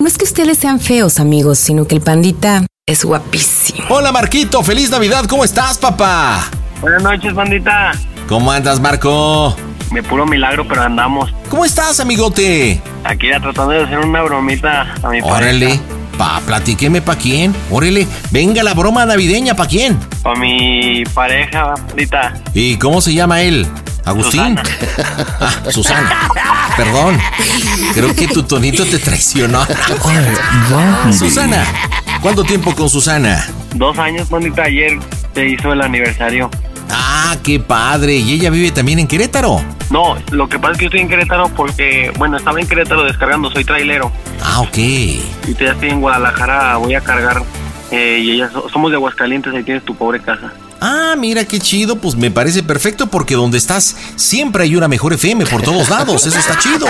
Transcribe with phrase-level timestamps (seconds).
[0.00, 3.84] No es que ustedes sean feos, amigos, sino que el pandita es guapísimo.
[3.88, 4.62] Hola, Marquito.
[4.62, 5.24] Feliz Navidad.
[5.26, 6.48] ¿Cómo estás, papá?
[6.80, 7.92] Buenas noches, bandita.
[8.28, 9.56] ¿Cómo andas, Marco?
[9.92, 11.30] De puro milagro, pero andamos.
[11.48, 12.80] ¿Cómo estás, amigote?
[13.04, 15.66] Aquí ya tratando de hacer una bromita a mi Órale.
[15.66, 15.82] pareja.
[16.18, 17.54] Pa, platíqueme pa' quién.
[17.70, 18.06] Órale.
[18.30, 19.98] Venga la broma navideña, ¿pa' quién?
[20.22, 22.34] Pa' mi pareja, bandita.
[22.54, 23.66] ¿Y cómo se llama él?
[24.04, 24.56] ¿Agustín?
[24.58, 24.62] Susana.
[25.40, 26.28] Ah, Susana.
[26.76, 27.18] Perdón.
[27.94, 29.64] Creo que tu tonito te traicionó.
[31.12, 31.64] Susana.
[32.20, 33.44] ¿Cuánto tiempo con Susana?
[33.74, 34.62] Dos años, bandita.
[34.64, 34.98] Ayer
[35.34, 36.50] se hizo el aniversario.
[36.90, 38.16] Ah, qué padre.
[38.16, 39.60] ¿Y ella vive también en Querétaro?
[39.90, 43.04] No, lo que pasa es que yo estoy en Querétaro porque, bueno, estaba en Querétaro
[43.04, 44.10] descargando, soy trailero.
[44.42, 44.76] Ah, ok.
[44.78, 45.22] Y
[45.58, 47.42] ya estoy en Guadalajara, voy a cargar.
[47.90, 50.52] eh, y ella, somos de Aguascalientes, ahí tienes tu pobre casa.
[50.84, 55.12] Ah, mira qué chido, pues me parece perfecto porque donde estás siempre hay una mejor
[55.12, 56.88] FM por todos lados, eso está chido.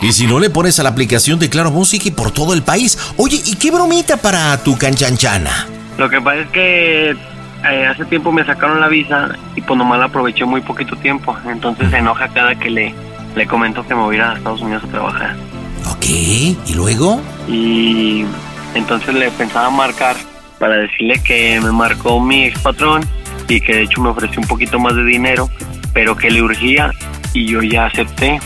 [0.00, 2.62] Y si no le pones a la aplicación de Claro Música y por todo el
[2.62, 2.96] país.
[3.18, 5.66] Oye, ¿y qué bromita para tu canchanchana?
[5.98, 9.98] Lo que pasa es que eh, hace tiempo me sacaron la visa y pues nomás
[9.98, 11.36] la aproveché muy poquito tiempo.
[11.46, 12.94] Entonces se enoja cada que le,
[13.36, 15.36] le comento que me voy a ir a Estados Unidos a trabajar.
[15.90, 17.20] Ok, ¿y luego?
[17.46, 18.24] Y
[18.74, 20.16] entonces le pensaba marcar
[20.62, 23.04] para decirle que me marcó mi ex patrón
[23.48, 25.50] y que de hecho me ofreció un poquito más de dinero,
[25.92, 26.92] pero que le urgía
[27.32, 28.38] y yo ya acepté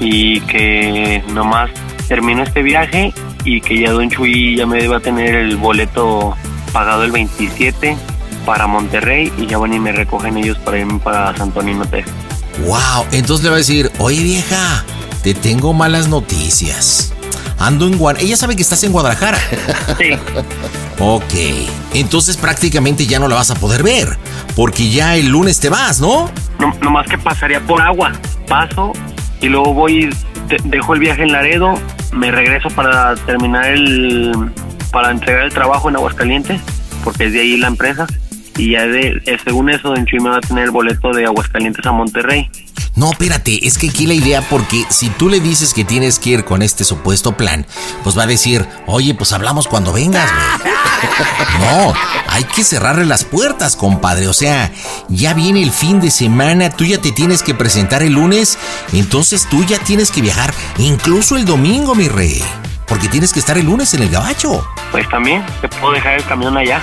[0.00, 1.70] y que nomás
[2.08, 3.14] termino este viaje
[3.44, 6.36] y que ya Don Chuy ya me va a tener el boleto
[6.72, 7.96] pagado el 27
[8.44, 12.12] para Monterrey y ya van y me recogen ellos para irme para Santo Antonio, Texas.
[12.66, 14.84] Wow, entonces le va a decir, oye vieja,
[15.22, 17.14] te tengo malas noticias.
[17.62, 18.26] Ando en Guadalajara.
[18.26, 19.38] Ella sabe que estás en Guadalajara.
[19.98, 20.10] Sí.
[20.98, 21.34] Ok,
[21.94, 24.18] entonces prácticamente ya no la vas a poder ver,
[24.54, 26.30] porque ya el lunes te vas, ¿no?
[26.60, 28.12] No, nomás que pasaría por agua.
[28.46, 28.92] Paso
[29.40, 30.14] y luego voy,
[30.64, 31.74] dejo el viaje en Laredo,
[32.12, 34.52] me regreso para terminar el.
[34.92, 36.60] para entregar el trabajo en Aguascalientes,
[37.02, 38.06] porque es de ahí la empresa.
[38.56, 41.24] Y ya de, eh, según eso, Don Chuy me va a tener el boleto de
[41.24, 42.50] Aguascalientes a Monterrey.
[42.94, 46.30] No, espérate, es que aquí la idea, porque si tú le dices que tienes que
[46.30, 47.66] ir con este supuesto plan,
[48.02, 50.72] pues va a decir, oye, pues hablamos cuando vengas, güey.
[51.58, 51.92] No,
[52.28, 54.28] hay que cerrarle las puertas, compadre.
[54.28, 54.70] O sea,
[55.08, 58.58] ya viene el fin de semana, tú ya te tienes que presentar el lunes,
[58.92, 62.42] entonces tú ya tienes que viajar, incluso el domingo, mi rey.
[62.86, 64.66] Porque tienes que estar el lunes en el gabacho.
[64.90, 66.82] Pues también, te puedo dejar el camión allá.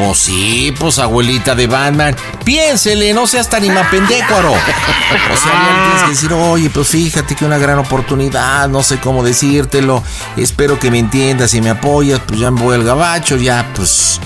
[0.00, 2.16] Pues sí, pues abuelita de Batman.
[2.42, 4.50] Piénsele, no seas tan imapendécuaro.
[4.50, 9.22] O sea, tienes que decir, oye, pues fíjate que una gran oportunidad, no sé cómo
[9.22, 10.02] decírtelo.
[10.38, 14.20] Espero que me entiendas y me apoyas, pues ya me voy al gabacho, ya, pues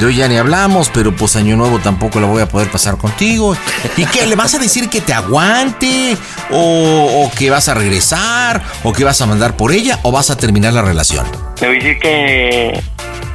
[0.00, 2.96] de hoy ya ni hablamos, pero pues año nuevo tampoco la voy a poder pasar
[2.96, 3.56] contigo.
[3.96, 4.26] ¿Y qué?
[4.26, 6.16] ¿Le vas a decir que te aguante?
[6.50, 8.62] ¿O, que vas a regresar?
[8.82, 10.00] ¿O que vas a mandar por ella?
[10.02, 11.24] ¿O vas a terminar la relación?
[11.60, 12.82] Le voy a decir que,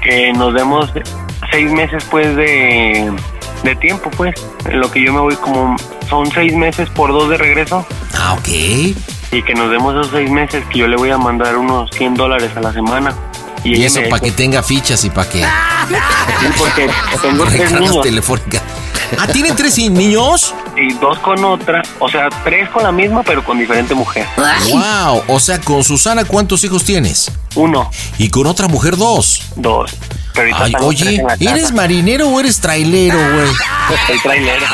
[0.04, 0.90] que nos demos
[1.56, 3.14] seis meses pues de,
[3.64, 4.36] de tiempo pues.
[4.66, 5.78] En lo que yo me voy como
[6.10, 7.86] son seis meses por dos de regreso.
[8.14, 8.48] Ah, ok.
[8.50, 12.16] Y que nos demos esos seis meses que yo le voy a mandar unos 100
[12.16, 13.14] dólares a la semana.
[13.64, 15.40] Y eso para que tenga fichas y para que...
[15.40, 16.90] Sí, porque
[17.22, 18.62] tengo tres niños telefónicas.
[19.18, 20.54] Ah, ¿tienen tres niños?
[20.78, 24.28] y dos con otra, o sea, tres con la misma pero con diferente mujer.
[24.72, 27.32] Wow, o sea, con Susana, ¿cuántos hijos tienes?
[27.56, 29.42] Uno, Y con otra mujer, dos.
[29.56, 29.96] dos.
[30.38, 31.24] Ay, oye.
[31.40, 33.48] ¿eres marinero o eres trailero, güey?
[34.10, 34.66] El trailero.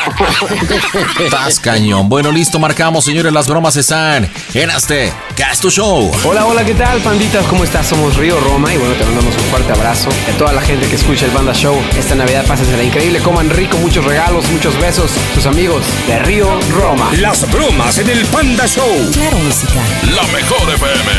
[1.24, 2.08] Estás cañón.
[2.08, 6.10] Bueno, listo, marcamos, señores, las bromas están en este Casto Show.
[6.24, 7.44] Hola, hola, ¿qué tal, panditas?
[7.46, 7.86] ¿Cómo estás?
[7.86, 10.08] Somos Río Roma y bueno, te mandamos un fuerte abrazo.
[10.26, 13.50] Y a toda la gente que escucha el Banda Show, esta Navidad pásensela increíble, coman
[13.50, 15.12] rico, muchos regalos, muchos besos.
[15.34, 17.10] Tus amigos de Río Roma.
[17.18, 19.10] Las bromas en el Panda Show.
[19.12, 19.80] Claro, música.
[20.14, 21.12] La mejor FM.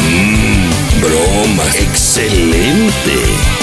[0.00, 1.64] Mmm, broma.
[1.78, 3.53] Excelente.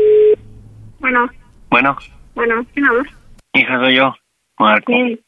[1.01, 1.29] Bueno,
[1.69, 1.97] bueno,
[2.37, 3.03] bueno, ¿quién habla?
[3.55, 4.15] hija, soy yo,
[4.57, 4.93] Marco.
[4.93, 5.19] Sí.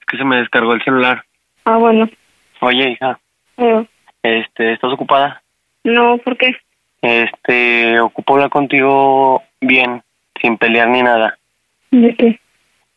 [0.00, 1.24] Es que se me descargó el celular.
[1.64, 2.10] Ah, bueno.
[2.60, 3.18] Oye, hija,
[3.56, 3.86] Eh,
[4.22, 5.42] este, ¿estás ocupada?
[5.82, 6.54] no, ¿por qué?
[7.00, 10.02] Este, ocupo hablar contigo bien,
[10.42, 11.38] sin pelear ni nada.
[11.90, 12.38] ¿De qué?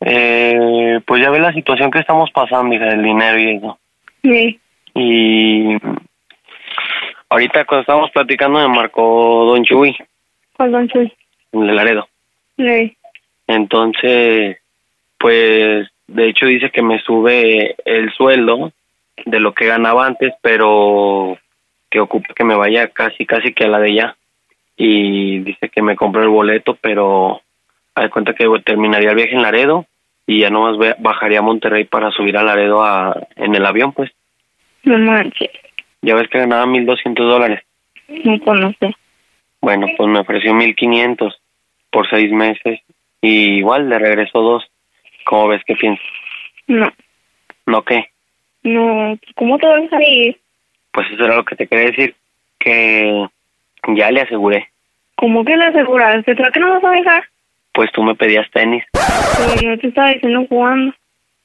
[0.02, 3.78] Eh, pues ya ves la situación que estamos pasando, hija, del dinero y eso.
[4.22, 4.60] Sí.
[4.94, 5.78] Y
[7.32, 9.96] ahorita cuando estábamos platicando me marcó Don Chuy,
[10.56, 11.12] ¿Cuál don Chuy?
[11.52, 12.08] de Laredo.
[12.56, 12.96] Sí.
[13.46, 14.58] Entonces,
[15.18, 18.72] pues, de hecho dice que me sube el sueldo
[19.24, 21.38] de lo que ganaba antes, pero
[21.90, 24.16] que ocupe que me vaya casi, casi que a la de ella.
[24.76, 27.40] Y dice que me compre el boleto, pero
[27.94, 29.86] hay cuenta que terminaría el viaje en Laredo
[30.26, 34.10] y ya nomás bajaría a Monterrey para subir a Laredo a, en el avión, pues.
[34.84, 35.50] No manches.
[36.02, 37.60] Ya ves que ganaba 1.200 dólares.
[38.08, 38.94] No conoce.
[39.60, 41.34] Bueno, pues me ofreció 1.500
[41.90, 42.80] por seis meses
[43.20, 44.64] y igual le regreso dos.
[45.24, 46.04] ¿Cómo ves que piensas?
[46.66, 46.92] No.
[47.66, 48.06] ¿No qué?
[48.64, 49.16] No.
[49.36, 50.36] ¿Cómo te vas a ir?
[50.90, 52.16] Pues eso era lo que te quería decir,
[52.58, 53.26] que
[53.88, 54.68] ya le aseguré.
[55.14, 56.24] ¿Cómo que le aseguras?
[56.24, 57.24] ¿Te que no vas a dejar?
[57.72, 58.84] Pues tú me pedías tenis.
[58.92, 60.94] Pero yo te estaba diciendo jugando.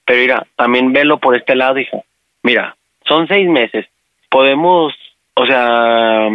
[0.05, 1.99] Pero mira, también velo por este lado, hija.
[2.43, 2.75] Mira,
[3.05, 3.85] son seis meses.
[4.37, 4.93] Podemos,
[5.33, 6.29] o sea,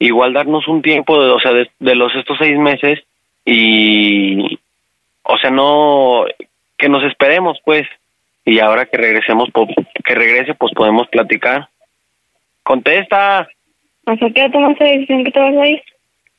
[0.00, 2.98] igual darnos un tiempo, de, o sea, de, de los estos seis meses
[3.44, 4.58] y,
[5.22, 6.24] o sea, no,
[6.76, 7.86] que nos esperemos, pues.
[8.44, 11.68] Y ahora que regresemos, po- que regrese, pues podemos platicar.
[12.64, 13.46] Contesta.
[14.04, 15.82] ¿O sea, que ya tomaste la decisión que te vas a ir?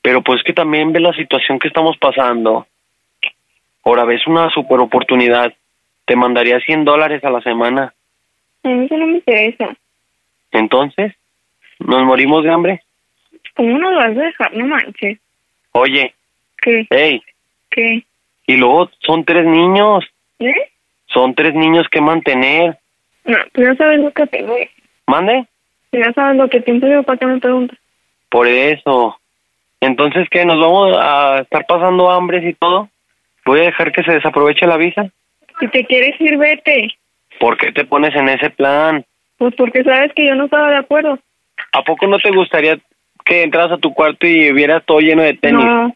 [0.02, 2.68] Pero pues que también ve la situación que estamos pasando.
[3.86, 5.54] Ahora ves una super oportunidad.
[6.04, 7.94] Te mandaría 100 dólares a la semana.
[8.64, 9.78] A mí eso no me interesa.
[10.56, 11.14] Entonces,
[11.80, 12.82] ¿nos morimos de hambre?
[13.56, 14.54] ¿Cómo nos vas a dejar?
[14.56, 15.20] No manches.
[15.72, 16.14] Oye,
[16.62, 16.88] ¿Qué?
[17.70, 18.04] ¿Qué?
[18.48, 20.06] y luego son tres niños.
[20.40, 20.72] ¿Eh?
[21.08, 22.78] Son tres niños que mantener.
[23.26, 24.56] No, tú ya sabes lo que tengo.
[25.08, 25.46] ¿Mande?
[25.92, 27.78] Tú ya sabes lo que tiempo llevo para que me preguntas.
[28.30, 29.20] Por eso.
[29.82, 30.46] Entonces, ¿qué?
[30.46, 32.90] ¿Nos vamos a estar pasando hambres y todo?
[33.46, 35.10] ¿Voy a dejar que se desaproveche la visa?
[35.60, 36.96] Si te quieres ir, vete.
[37.40, 39.06] ¿Por qué te pones en ese plan?
[39.38, 41.20] Pues porque sabes que yo no estaba de acuerdo.
[41.74, 42.78] ¿A poco no te gustaría
[43.26, 45.66] que entras a tu cuarto y vieras todo lleno de tenis?
[45.66, 45.96] No,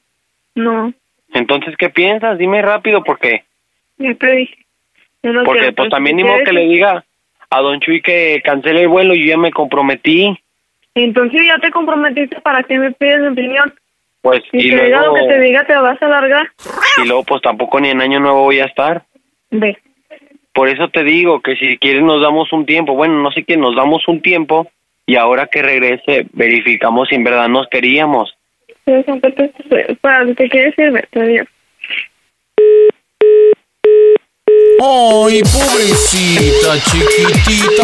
[0.56, 0.94] no,
[1.34, 2.38] Entonces, ¿qué piensas?
[2.38, 3.44] Dime rápido, porque
[3.98, 4.56] ya te dije.
[5.24, 7.04] Yo no porque quiero, pues también ni modo que le diga
[7.50, 10.38] a Don Chuy que cancele el vuelo y yo ya me comprometí.
[10.96, 13.74] Entonces ya te comprometiste para que me pides mi opinión.
[14.22, 16.48] Pues Y, y diga luego lo que te diga, te vas a alargar.
[17.04, 19.04] y luego pues tampoco ni en año nuevo voy a estar.
[19.52, 19.78] Ve.
[20.60, 22.94] Por eso te digo que si quieres nos damos un tiempo.
[22.94, 24.68] Bueno, no sé qué, nos damos un tiempo
[25.06, 28.36] y ahora que regrese verificamos si en verdad nos queríamos.
[28.84, 29.54] Pero siempre te-
[30.50, 31.48] quieres ir, adiós.
[34.82, 37.84] Ay, pobrecita, chiquitita.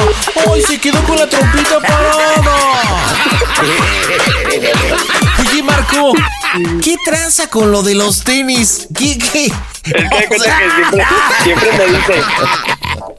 [0.53, 2.57] Ay, se quedó con la trompita parada.
[5.49, 6.11] Oye, Marco,
[6.83, 8.87] ¿qué tranza con lo de los tenis?
[8.97, 9.45] ¿Qué, qué?
[9.45, 11.03] Es que hay cuenta que siempre,
[11.43, 12.13] siempre me dice,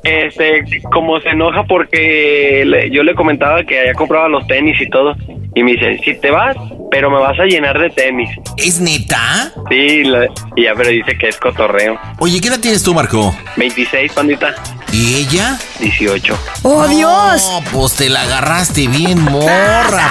[0.04, 4.88] este, como se enoja porque le- yo le comentaba que había comprado los tenis y
[4.90, 5.14] todo.
[5.54, 6.56] Y me dice, si te vas,
[6.90, 8.28] pero me vas a llenar de tenis.
[8.56, 9.52] ¿Es neta?
[9.70, 11.98] Sí, la- y ya pero dice que es cotorreo.
[12.18, 13.34] Oye, ¿qué edad tienes tú, Marco?
[13.56, 14.54] 26, pandita.
[14.92, 15.58] ¿Y ella?
[15.80, 16.38] 18.
[16.62, 17.42] ¡Oh, Dios!
[17.50, 20.10] No, pues te la agarraste bien, morra.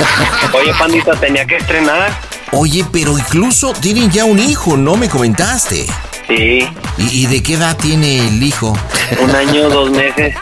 [0.52, 2.12] Oye, pandita, tenía que estrenar.
[2.52, 5.86] Oye, pero incluso tienen ya un hijo, ¿no me comentaste?
[6.28, 8.76] Sí, ¿Y, y de qué edad tiene el hijo?
[9.20, 10.34] un año, dos meses.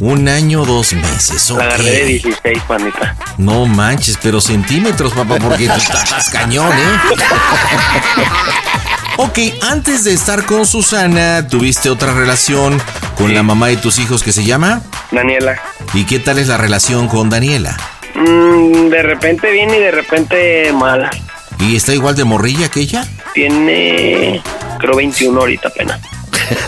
[0.00, 2.22] Un año, dos meses, La agarré de ok.
[2.24, 3.16] 16, pandita.
[3.36, 7.16] No manches, pero centímetros, papá, porque tú estás cañón, ¿eh?
[9.22, 12.80] Ok, antes de estar con Susana, ¿tuviste otra relación
[13.18, 14.80] con la mamá de tus hijos que se llama?
[15.12, 15.60] Daniela.
[15.92, 17.76] ¿Y qué tal es la relación con Daniela?
[18.14, 21.10] Mm, de repente bien y de repente mal.
[21.58, 23.06] ¿Y está igual de morrilla que ella?
[23.34, 24.40] Tiene,
[24.78, 26.00] creo, 21 ahorita apenas.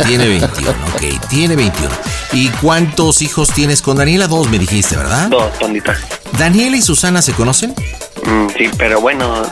[0.07, 1.91] Tiene 21, ok, tiene 21.
[2.35, 4.29] ¿Y cuántos hijos tienes con Daniela?
[4.29, 5.29] Dos me dijiste, ¿verdad?
[5.29, 5.99] Dos, pandita.
[6.39, 7.75] ¿Daniela y Susana se conocen?
[8.27, 9.43] Mm, sí, pero bueno,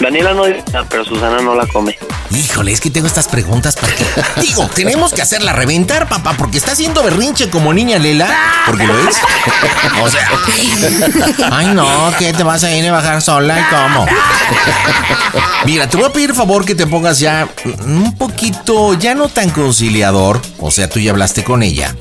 [0.00, 1.96] Daniela no dice nada, pero Susana no la come.
[2.30, 4.04] Híjole, es que tengo estas preguntas para que...
[4.42, 8.28] Digo, tenemos que hacerla reventar, papá, porque está haciendo berrinche como niña Lela,
[8.66, 9.16] porque lo es.
[10.02, 10.28] O sea...
[11.50, 11.86] Ay, no,
[12.18, 14.06] que te vas a ir a bajar sola y cómo.
[15.64, 17.48] Mira, te voy a pedir favor que te pongas ya
[17.84, 20.40] un poquito, ya no tan conciliador.
[20.66, 21.94] O sea, tú ya hablaste con ella.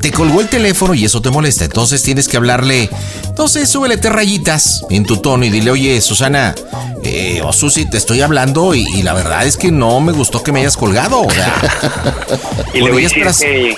[0.00, 1.64] Te colgó el teléfono y eso te molesta.
[1.64, 2.88] Entonces tienes que hablarle.
[3.24, 6.54] Entonces súbele tres rayitas en tu tono y dile, oye, Susana,
[7.02, 10.42] eh, o Susi, te estoy hablando y, y la verdad es que no me gustó
[10.42, 11.22] que me hayas colgado.
[11.22, 11.52] O sea,
[12.74, 13.76] Y le voy decir que...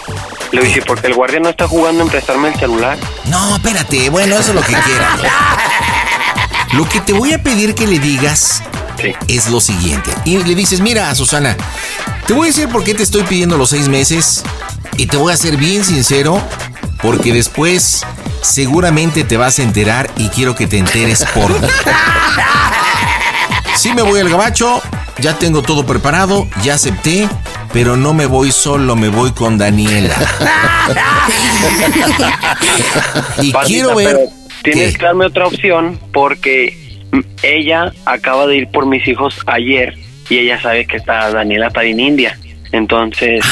[0.53, 2.99] Le voy a decir, porque el guardia no está jugando en prestarme el celular.
[3.31, 5.21] No, espérate, bueno, eso es lo que quieras.
[6.73, 8.61] Lo que te voy a pedir que le digas
[9.29, 10.11] es lo siguiente.
[10.25, 11.57] Y le dices, mira, Susana,
[12.27, 14.45] te voy a decir por qué te estoy pidiendo los seis meses
[14.97, 16.41] y te voy a ser bien sincero
[17.03, 18.05] porque después
[18.41, 21.69] seguramente te vas a enterar y quiero que te enteres por mí.
[23.77, 24.81] Sí me voy al gabacho,
[25.19, 27.29] ya tengo todo preparado, ya acepté,
[27.73, 30.15] pero no me voy solo, me voy con Daniela.
[33.43, 34.17] y quiero ver...
[34.17, 34.31] pero
[34.63, 37.03] Tienes que darme otra opción porque
[37.43, 41.83] ella acaba de ir por mis hijos ayer y ella sabe que está Daniela está
[41.85, 42.39] en India.
[42.73, 43.45] Entonces,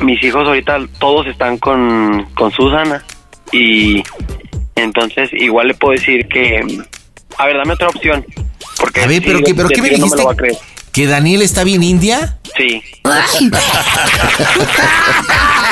[0.00, 3.04] mis hijos ahorita todos están con, con Susana
[3.52, 4.02] y
[4.76, 6.60] entonces igual le puedo decir que...
[7.38, 8.24] A ver, dame otra opción.
[8.78, 10.16] Porque A ver, pero, ¿qué, pero ¿qué me no dijiste?
[10.18, 10.56] lo va a creer.
[10.92, 12.36] ¿Que Daniel está bien India?
[12.56, 12.82] Sí.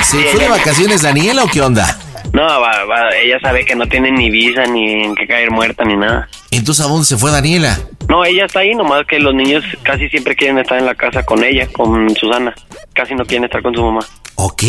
[0.02, 1.98] ¿Se fue de vacaciones Daniela o qué onda?
[2.32, 5.84] No, va- va, ella sabe que no tiene ni visa, ni en qué caer muerta,
[5.84, 6.28] ni nada.
[6.50, 7.78] Entonces, ¿a dónde se fue Daniela?
[8.08, 11.22] No, ella está ahí, nomás que los niños casi siempre quieren estar en la casa
[11.24, 12.54] con ella, con Susana.
[12.94, 14.00] Casi no quieren estar con su mamá.
[14.36, 14.62] Ok.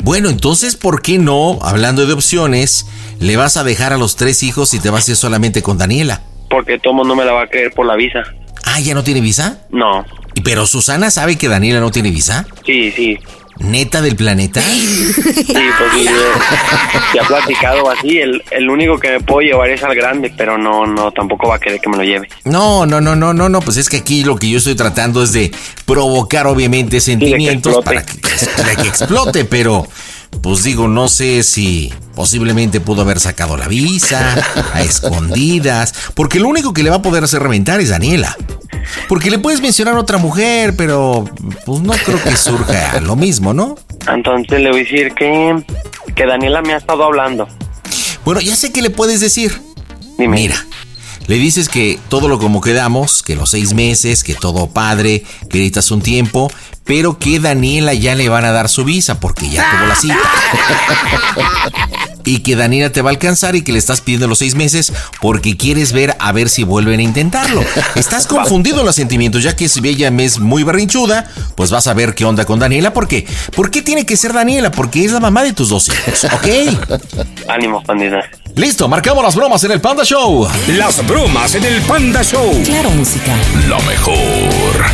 [0.00, 2.86] Bueno, entonces, ¿por qué no, hablando de opciones,
[3.20, 5.76] le vas a dejar a los tres hijos y te vas a ir solamente con
[5.76, 6.22] Daniela?
[6.48, 8.22] Porque Tomo no me la va a creer por la visa.
[8.64, 9.66] Ah, ¿ya no tiene visa?
[9.70, 10.04] No.
[10.34, 12.46] ¿Y ¿Pero Susana sabe que Daniela no tiene visa?
[12.64, 13.18] Sí, sí.
[13.62, 14.60] ¿Neta del planeta?
[14.60, 16.06] Sí, pues sí,
[17.14, 18.18] ya ha platicado así.
[18.18, 21.56] El, el único que me puedo llevar es al grande, pero no, no, tampoco va
[21.56, 22.28] a querer que me lo lleve.
[22.44, 25.22] No, no, no, no, no, no, pues es que aquí lo que yo estoy tratando
[25.22, 25.52] es de
[25.86, 28.18] provocar obviamente sentimientos para que,
[28.56, 29.86] para que explote, pero
[30.42, 34.34] pues digo, no sé si posiblemente pudo haber sacado la visa
[34.74, 38.36] a escondidas, porque lo único que le va a poder hacer reventar es Daniela.
[39.08, 41.24] Porque le puedes mencionar a otra mujer, pero
[41.64, 43.76] pues no creo que surja lo mismo, ¿no?
[44.08, 45.62] Entonces le voy a decir que,
[46.14, 47.48] que Daniela me ha estado hablando.
[48.24, 49.60] Bueno, ya sé que le puedes decir.
[50.18, 50.54] Mira,
[51.26, 55.58] le dices que todo lo como quedamos, que los seis meses, que todo padre, que
[55.58, 56.52] necesitas un tiempo,
[56.84, 60.18] pero que Daniela ya le van a dar su visa porque ya tuvo la cita.
[62.24, 64.92] Y que Daniela te va a alcanzar y que le estás pidiendo los seis meses
[65.20, 67.64] porque quieres ver a ver si vuelven a intentarlo.
[67.94, 71.94] Estás confundido en los sentimientos, ya que si ella es muy berrinchuda, pues vas a
[71.94, 72.92] ver qué onda con Daniela.
[72.92, 73.26] ¿Por qué?
[73.54, 74.70] ¿Por qué tiene que ser Daniela?
[74.70, 76.48] Porque es la mamá de tus dos hijos, ¿ok?
[77.48, 78.22] Ánimo, pandita.
[78.54, 80.46] Listo, marcamos las bromas en el Panda Show.
[80.68, 82.62] Las bromas en el Panda Show.
[82.64, 83.34] Claro, música.
[83.68, 84.14] La mejor.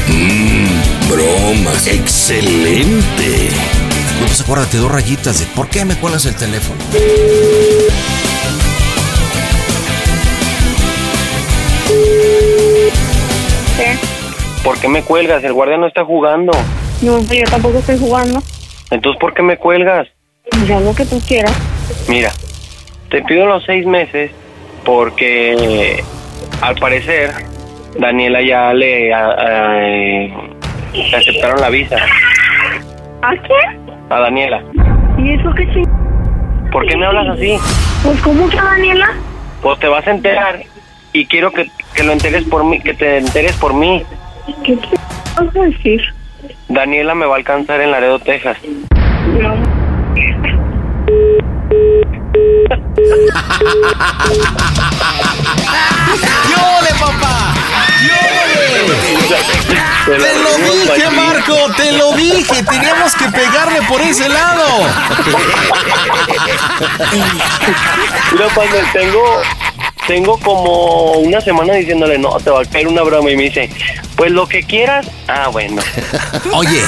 [0.06, 1.86] Mmm, bromas.
[1.86, 3.50] Excelente.
[4.28, 6.78] Pues acuérdate, dos rayitas de ¿por qué me cuelgas el teléfono?
[13.76, 13.96] ¿Qué?
[14.64, 15.42] ¿Por qué me cuelgas?
[15.44, 16.52] El guardia no está jugando.
[17.02, 18.40] No, yo tampoco estoy jugando.
[18.90, 20.08] Entonces, ¿por qué me cuelgas?
[20.66, 21.52] Ya lo que tú quieras.
[22.08, 22.32] Mira,
[23.10, 24.30] te pido los seis meses
[24.84, 26.02] porque
[26.60, 27.30] al parecer
[27.98, 30.32] Daniela ya le, a- a- eh,
[30.94, 31.96] le aceptaron la visa
[33.22, 33.87] ¿A quién?
[34.10, 34.62] A Daniela.
[35.18, 35.86] ¿Y eso qué ching...
[36.72, 37.58] ¿Por qué me hablas así?
[38.02, 39.12] Pues con mucha Daniela.
[39.62, 40.62] Pues te vas a enterar
[41.12, 44.02] y quiero que, que lo enteres por mí, que te enteres por mí.
[44.64, 44.96] ¿Qué te
[45.36, 46.02] vas a decir?
[46.68, 48.56] Daniela me va a alcanzar en Laredo, Texas.
[49.40, 49.54] No.
[56.48, 57.54] ¡Yo le papá!
[60.06, 61.54] ¡Te lo dije, Marco!
[61.76, 62.62] ¡Te lo dije!
[62.62, 64.64] Teníamos que pegarle por ese lado.
[68.32, 69.42] Mira, cuando tengo,
[70.06, 73.30] tengo como una semana diciéndole, no, te va a caer una broma.
[73.30, 73.70] Y me dice,
[74.16, 75.06] pues lo que quieras.
[75.26, 75.82] Ah, bueno.
[76.52, 76.84] Oye.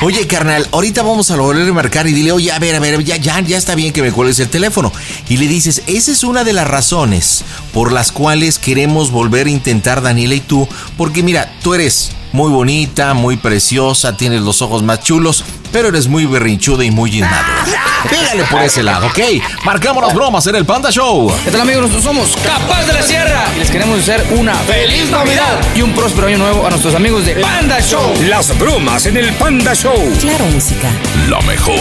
[0.00, 3.02] Oye, carnal, ahorita vamos a volver a marcar y dile, oye, a ver, a ver,
[3.02, 4.92] ya, ya, ya está bien que me cuelgues el teléfono.
[5.28, 9.50] Y le dices, esa es una de las razones por las cuales queremos volver a
[9.50, 14.84] intentar Daniela y tú, porque mira, tú eres muy bonita, muy preciosa, tienes los ojos
[14.84, 17.87] más chulos, pero eres muy berrinchuda y muy inmadura.
[18.08, 19.18] Pégale por ese lado, ¿ok?
[19.64, 21.32] Marcamos las bromas en el Panda Show.
[21.44, 21.82] ¿Qué tal amigos?
[21.82, 25.92] Nosotros somos Capaz de la Sierra y les queremos desear una feliz Navidad y un
[25.92, 28.14] próspero año nuevo a nuestros amigos de Panda Show.
[28.28, 29.96] Las bromas en el Panda Show.
[30.20, 30.88] Claro, música.
[31.28, 31.74] La mejor.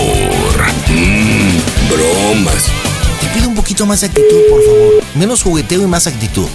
[0.87, 1.57] Mmm,
[1.89, 2.71] bromas.
[3.21, 5.03] Te pido un poquito más de actitud, por favor.
[5.15, 6.47] Menos jugueteo y más actitud.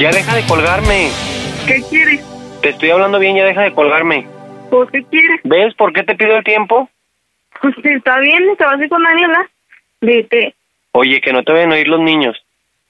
[0.00, 1.10] Ya deja de colgarme.
[1.66, 2.20] ¿Qué quieres?
[2.62, 4.26] Te estoy hablando bien, ya deja de colgarme.
[4.70, 5.40] ¿Por qué quieres?
[5.44, 6.88] ¿Ves por qué te pido el tiempo?
[7.60, 9.48] Pues si está bien, te vas a ir con Daniela.
[10.00, 10.54] Vete.
[10.92, 12.36] Oye, que no te vayan a oír los niños.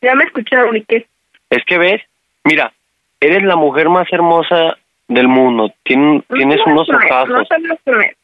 [0.00, 1.06] Ya me escucharon, ¿y qué?
[1.50, 2.00] Es que ves,
[2.44, 2.72] mira,
[3.20, 4.76] eres la mujer más hermosa
[5.08, 5.72] del mundo.
[5.84, 7.48] Tien- tienes No unos a poner, No ojazos,
[7.84, 8.16] poner.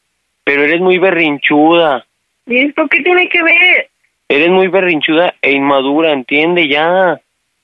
[0.43, 2.05] pero eres muy berrinchuda.
[2.45, 3.89] ¿Y esto qué tiene que ver?
[4.29, 7.19] Eres muy berrinchuda e inmadura, entiende ya.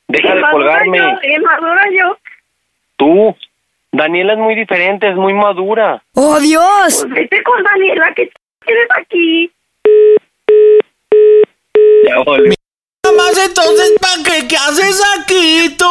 [0.10, 0.98] Deja de colgarme.
[0.98, 2.18] Yo, inmadura yo.
[2.98, 3.36] Tú.
[3.94, 6.04] Daniela es muy diferente, es muy madura.
[6.16, 6.64] ¡Oh, Dios!
[6.88, 8.28] Pues vete con Daniela, que
[8.66, 9.52] tienes aquí.
[12.08, 12.56] Ya volví.
[13.06, 14.48] Nada más entonces, ¿para qué?
[14.48, 15.86] ¿Qué haces aquí tú?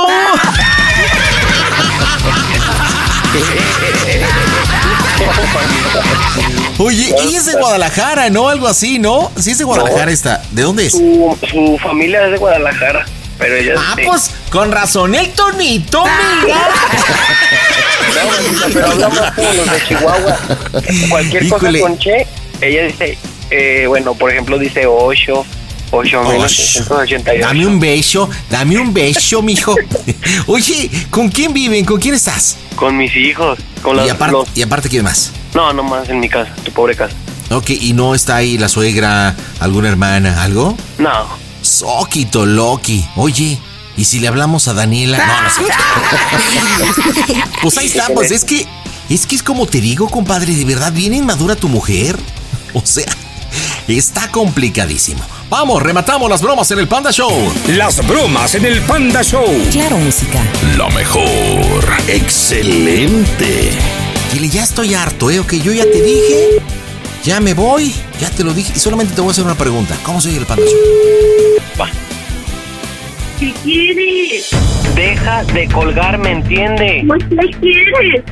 [6.78, 8.48] Oye, ella es de Guadalajara, ¿no?
[8.48, 9.30] Algo así, ¿no?
[9.36, 10.42] Sí es de Guadalajara esta.
[10.50, 10.92] ¿De dónde es?
[10.92, 13.06] Su, su familia es de Guadalajara,
[13.42, 14.02] pero Ah, sí.
[14.06, 16.04] pues con razón el tonito,
[16.44, 16.68] mira.
[18.72, 20.38] pero hablamos como los de Chihuahua.
[21.08, 21.80] Cualquier Híjole.
[21.80, 22.26] cosa con Che,
[22.60, 23.18] ella dice,
[23.50, 25.44] eh, bueno, por ejemplo, dice 8,
[25.90, 27.40] 8.988.
[27.40, 29.74] Dame un beso, dame un beso, mijo.
[30.46, 31.84] Oye, ¿con quién viven?
[31.84, 32.56] ¿Con quién estás?
[32.76, 35.32] Con mis hijos, con Y los, aparte, los- y aparte, ¿quién más?
[35.54, 37.14] No, no más en mi casa, tu pobre casa.
[37.50, 40.74] Ok, ¿y no está ahí la suegra, alguna hermana, algo?
[40.98, 41.26] No.
[41.62, 43.06] Soquito, Loki.
[43.16, 43.58] Oye,
[43.96, 45.18] ¿y si le hablamos a Daniela?
[45.18, 45.62] No, no sé.
[47.62, 48.66] Pues ahí está, pues es que,
[49.08, 52.18] es que es como te digo, compadre, de verdad, bien inmadura tu mujer.
[52.74, 53.06] O sea,
[53.86, 55.22] está complicadísimo.
[55.48, 57.30] Vamos, rematamos las bromas en el Panda Show.
[57.68, 59.46] Las bromas en el Panda Show.
[59.70, 60.42] Claro, música.
[60.76, 61.84] La mejor.
[62.08, 63.70] Excelente.
[64.32, 65.40] Dile, ya estoy harto, ¿eh?
[65.40, 66.62] Ok, yo ya te dije,
[67.24, 69.94] ya me voy, ya te lo dije, y solamente te voy a hacer una pregunta.
[70.02, 71.88] ¿Cómo soy el Panda Show?
[73.38, 74.50] ¿Qué quieres?
[74.94, 77.02] Deja de colgarme, ¿entiende?
[77.06, 78.24] Pues, ¿Qué quieres?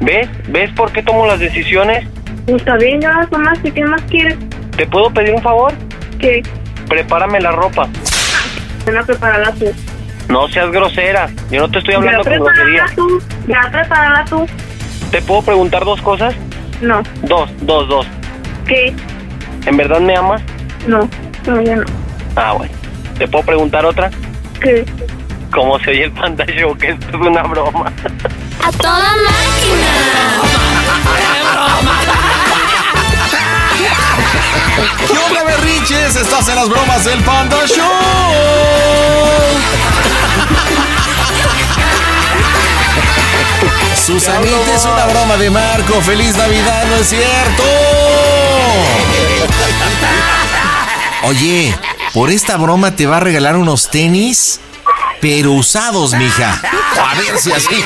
[0.00, 0.28] ¿Ves?
[0.48, 2.06] ¿Ves por qué tomo las decisiones?
[2.46, 4.36] Pues está bien, ya las tomaste, ¿qué más quieres?
[4.76, 5.72] ¿Te puedo pedir un favor?
[6.18, 6.42] ¿Qué?
[6.88, 7.88] Prepárame la ropa.
[8.86, 9.72] Ven a prepararla tú.
[10.28, 11.28] No seas grosera.
[11.50, 12.86] Yo no te estoy hablando con grosería.
[12.94, 13.22] tú.
[13.48, 14.46] Ya prepárala tú.
[15.10, 16.34] ¿Te puedo preguntar dos cosas?
[16.84, 17.02] No.
[17.22, 18.06] Dos, dos, dos.
[18.66, 18.94] ¿Qué?
[19.64, 20.42] ¿En verdad me amas?
[20.86, 21.08] No.
[21.46, 21.84] No, ya no.
[22.36, 22.74] Ah, bueno.
[23.18, 24.10] ¿Te puedo preguntar otra?
[24.60, 24.84] ¿Qué?
[25.50, 26.76] ¿Cómo se oye el Panda Show?
[26.76, 27.90] Que esto es una broma.
[28.62, 29.14] ¡A toda
[35.06, 36.16] ¿Qué onda, berriches?
[36.16, 37.84] Estás en las bromas del Panda Show.
[44.04, 46.00] Susanita es una broma de Marco.
[46.02, 46.84] ¡Feliz Navidad!
[46.88, 47.62] ¿No es cierto?
[51.24, 51.74] Oye,
[52.12, 54.60] por esta broma te va a regalar unos tenis,
[55.20, 56.60] pero usados, mija.
[57.00, 57.82] A ver si así.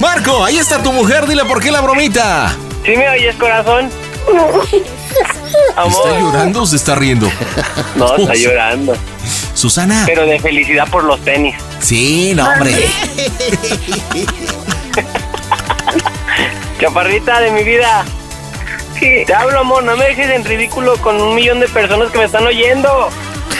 [0.00, 1.26] Marco, ahí está tu mujer.
[1.26, 2.54] Dile por qué la bromita.
[2.84, 3.90] ¿Sí me oyes, corazón?
[5.86, 7.30] ¿Está llorando o se está riendo?
[7.94, 8.96] No, está llorando.
[9.60, 10.04] Susana.
[10.06, 11.54] Pero de felicidad por los tenis.
[11.80, 12.72] Sí, no, hombre.
[16.80, 18.04] Chaparrita de mi vida.
[18.98, 19.82] Te hablo, amor.
[19.84, 23.08] No me dejes en ridículo con un millón de personas que me están oyendo.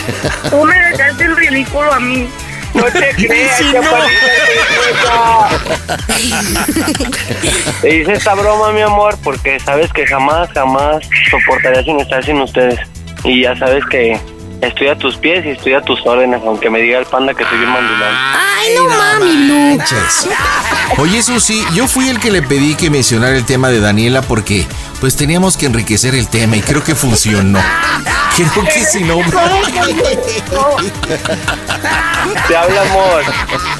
[0.51, 2.29] Tú me dejaste el ridículo a mí.
[2.75, 3.83] No te creas, Sí, no.
[3.83, 4.27] chaparrita
[6.07, 7.11] preciosa.
[7.83, 12.41] Te hice esta broma, mi amor, porque sabes que jamás, jamás soportaría sin estar sin
[12.41, 12.79] ustedes.
[13.25, 14.19] Y ya sabes que
[14.61, 17.45] Estoy a tus pies y estoy a tus órdenes, aunque me diga el panda que
[17.45, 18.09] soy bien mandulón.
[18.15, 20.29] Ay, no mami, manches.
[20.99, 24.67] Oye, Susi, yo fui el que le pedí que mencionara el tema de Daniela porque
[25.01, 27.59] pues teníamos que enriquecer el tema y creo que funcionó.
[28.37, 29.19] Creo que si no...
[32.49, 33.23] Te habla amor.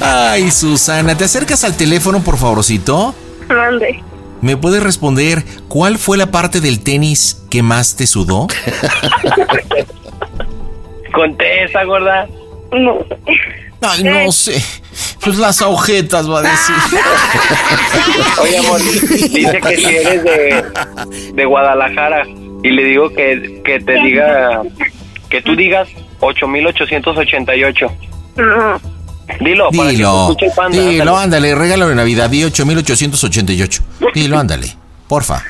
[0.01, 3.15] Ay, Susana, ¿te acercas al teléfono, por favorcito?
[3.47, 4.03] Mande.
[4.41, 8.47] ¿Me puedes responder cuál fue la parte del tenis que más te sudó?
[11.13, 12.27] Contesta, gorda.
[12.71, 12.99] No.
[13.81, 14.63] Ay, no sé.
[15.23, 16.75] Pues las agujetas, va a decir.
[18.41, 20.63] Oye, amor, dice que si eres de,
[21.33, 22.25] de Guadalajara
[22.63, 24.61] y le digo que, que te diga,
[25.29, 25.87] que tú digas
[26.19, 27.87] 8888.
[28.37, 28.79] No.
[29.39, 30.77] Dilo, para que Dilo, escuche el panda.
[30.77, 31.51] dilo, ándale.
[31.51, 33.83] ándale, regalo de Navidad, di 8888.
[34.13, 34.75] Dilo, ándale,
[35.07, 35.41] porfa.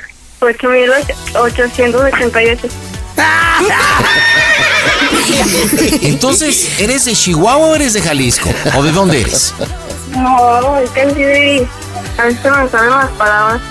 [0.42, 2.68] 8888.
[6.02, 8.50] Entonces, ¿eres de Chihuahua o eres de Jalisco?
[8.76, 9.54] ¿O de dónde eres?
[10.12, 11.68] No, es que sí.
[12.18, 13.62] A veces me salen las palabras.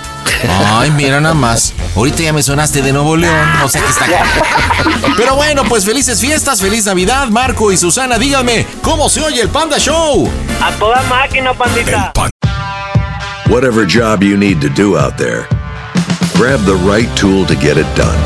[0.65, 1.73] Ay, mira nada más.
[1.95, 4.05] Ahorita ya me sonaste de Nuevo León, o sea que está
[5.17, 9.49] Pero bueno, pues felices fiestas, feliz Navidad, Marco y Susana, díganme, ¿cómo se oye el
[9.49, 10.29] Panda Show?
[10.61, 12.13] A toda máquina, pandita.
[13.49, 15.47] Whatever job you need to do out there,
[16.37, 18.17] grab the right tool to get it done.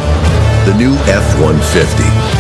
[0.65, 2.14] The new F 150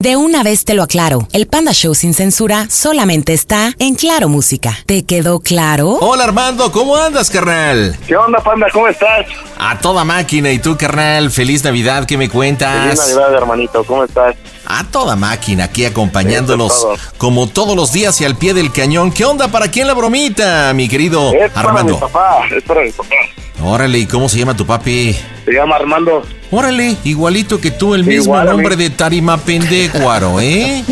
[0.00, 4.28] De una vez te lo aclaro, el Panda Show sin censura solamente está en Claro
[4.28, 4.76] Música.
[4.86, 5.92] ¿Te quedó claro?
[6.00, 7.96] Hola Armando, ¿cómo andas, carnal?
[8.06, 8.66] ¿Qué onda, panda?
[8.72, 9.24] ¿Cómo estás?
[9.56, 11.30] A toda máquina, ¿y tú, carnal?
[11.30, 13.00] Feliz Navidad, ¿qué me cuentas?
[13.00, 13.84] Feliz Navidad, hermanito.
[13.84, 14.34] ¿Cómo estás?
[14.66, 16.86] A toda máquina, aquí acompañándolos
[17.18, 19.12] como todos los días y al pie del cañón.
[19.12, 19.48] ¿Qué onda?
[19.48, 21.94] ¿Para quién la bromita, mi querido Es para Armando?
[21.94, 22.40] mi papá.
[22.56, 23.14] Es para mi papá.
[23.62, 25.16] Órale, ¿y cómo se llama tu papi?
[25.44, 26.22] Se llama Armando.
[26.50, 30.84] Órale, igualito que tú, el mismo Igual nombre de Tarima Pendecuaro, ¿eh?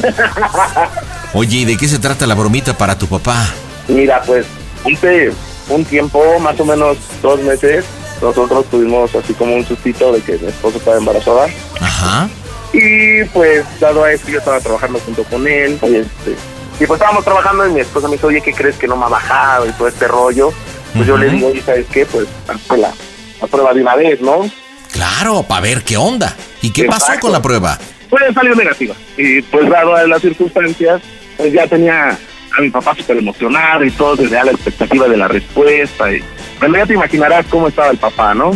[1.34, 3.48] Oye, ¿y de qué se trata la bromita para tu papá?
[3.88, 4.46] Mira, pues,
[4.84, 5.32] hace
[5.68, 7.84] un tiempo, más o menos dos meses,
[8.20, 11.46] nosotros tuvimos así como un sustito de que mi esposa estaba embarazada.
[11.80, 12.28] Ajá.
[12.72, 15.78] Y pues, dado a esto, yo estaba trabajando junto con él.
[15.82, 16.36] Y, este,
[16.80, 19.04] y pues estábamos trabajando y mi esposa me dijo, oye, ¿qué crees que no me
[19.04, 19.66] ha bajado?
[19.66, 20.52] Y todo este rollo.
[20.94, 22.06] Pues yo le digo, oye, ¿sabes qué?
[22.06, 22.92] Pues, hazte la,
[23.40, 24.50] la prueba de una vez, ¿no?
[24.92, 26.36] Claro, para ver qué onda.
[26.60, 27.78] ¿Y qué pasó con la prueba?
[28.08, 28.94] Pues salió negativa.
[29.16, 31.00] Y pues dado a las circunstancias,
[31.36, 35.16] pues ya tenía a mi papá súper emocionado y todo desde a la expectativa de
[35.16, 36.12] la respuesta.
[36.12, 36.22] Y,
[36.60, 38.52] bueno, ya te imaginarás cómo estaba el papá, ¿no?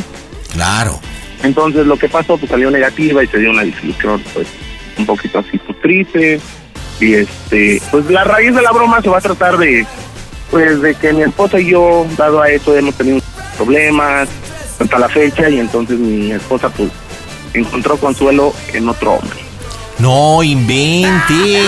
[0.52, 1.00] Claro.
[1.42, 4.46] Entonces lo que pasó, pues salió negativa y se dio una disolución, pues
[4.98, 6.40] un poquito así pues, triste.
[7.00, 9.86] Y este, pues la raíz de la broma se va a tratar de,
[10.50, 13.20] pues de que mi esposa y yo, dado a eso, hemos tenido
[13.56, 14.28] problemas
[14.78, 16.90] hasta la fecha y entonces mi esposa pues
[17.54, 19.38] encontró consuelo en otro hombre.
[19.98, 21.64] No inventes.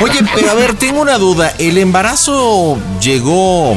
[0.00, 1.52] Oye, pero a ver, tengo una duda.
[1.58, 3.76] ¿El embarazo llegó?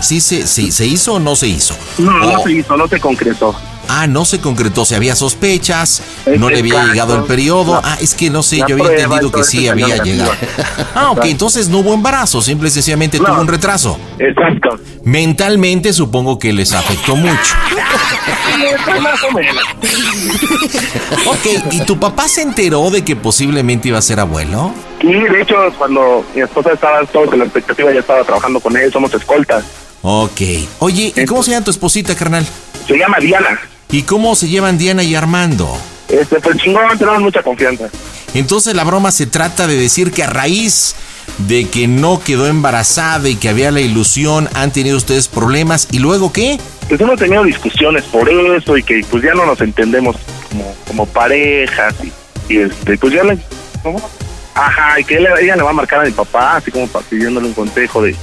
[0.00, 1.76] ¿Sí se, sí, se hizo o no se hizo?
[1.98, 3.54] No, no O- se hizo, no se concretó.
[3.88, 6.02] Ah, no se concretó, se había sospechas,
[6.38, 7.74] no le había llegado el periodo.
[7.74, 10.32] La- Ah, es que no sé, yo había entendido que sí salió había llegado.
[10.94, 13.98] Ah, ok, entonces no hubo embarazo, simple y sencillamente tuvo un retraso.
[14.18, 14.78] Exacto.
[15.04, 17.54] Mentalmente supongo que les afectó mucho.
[21.26, 24.72] Ok, ¿y tu papá se enteró de que posiblemente iba a ser abuelo?
[25.00, 28.76] Y de hecho, cuando mi esposa estaba todo con la expectativa, ya estaba trabajando con
[28.76, 29.64] él, somos escoltas.
[30.02, 30.40] Ok.
[30.78, 32.46] Oye, ¿y cómo se llama tu esposita, carnal?
[32.86, 33.60] Se llama Diana.
[33.92, 35.78] ¿Y cómo se llevan Diana y Armando?
[36.08, 37.84] Este, pues chingón, tenemos mucha confianza.
[38.34, 40.94] Entonces la broma se trata de decir que a raíz
[41.38, 45.88] de que no quedó embarazada y que había la ilusión, han tenido ustedes problemas.
[45.92, 46.58] ¿Y luego qué?
[46.88, 50.16] Pues hemos tenido discusiones por eso y que pues ya no nos entendemos
[50.50, 53.38] como, como parejas y, y, este, pues ya le...
[53.82, 54.00] ¿cómo?
[54.54, 57.46] Ajá, y que él- ella le va a marcar a mi papá, así como pidiéndole
[57.46, 58.14] un consejo de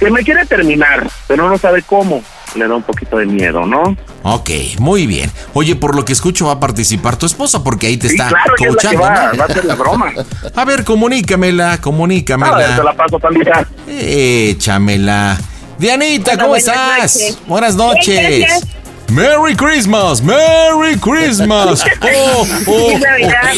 [0.00, 2.22] que me quiere terminar, pero no sabe cómo.
[2.56, 3.96] Le da un poquito de miedo, ¿no?
[4.22, 5.30] Ok, muy bien.
[5.52, 8.28] Oye, por lo que escucho va a participar tu esposa porque ahí te Sí, está
[8.28, 9.02] claro, ella es la que coachando.
[9.02, 9.38] va- ¿no?
[9.38, 10.12] va a hacer la broma.
[10.56, 12.56] A ver, comunícamela, comunícamela.
[12.72, 13.68] Ah, te la paso, pandita.
[13.86, 15.38] Échamela.
[15.78, 17.14] Dianita, Hola, ¿cómo buenas estás?
[17.16, 17.38] noches.
[17.46, 18.38] Buenas Bien, noches.
[18.40, 18.68] gracias.
[19.08, 21.84] Merry Christmas, Merry Christmas.
[22.02, 23.52] Oh, oh, Feliz Navidad.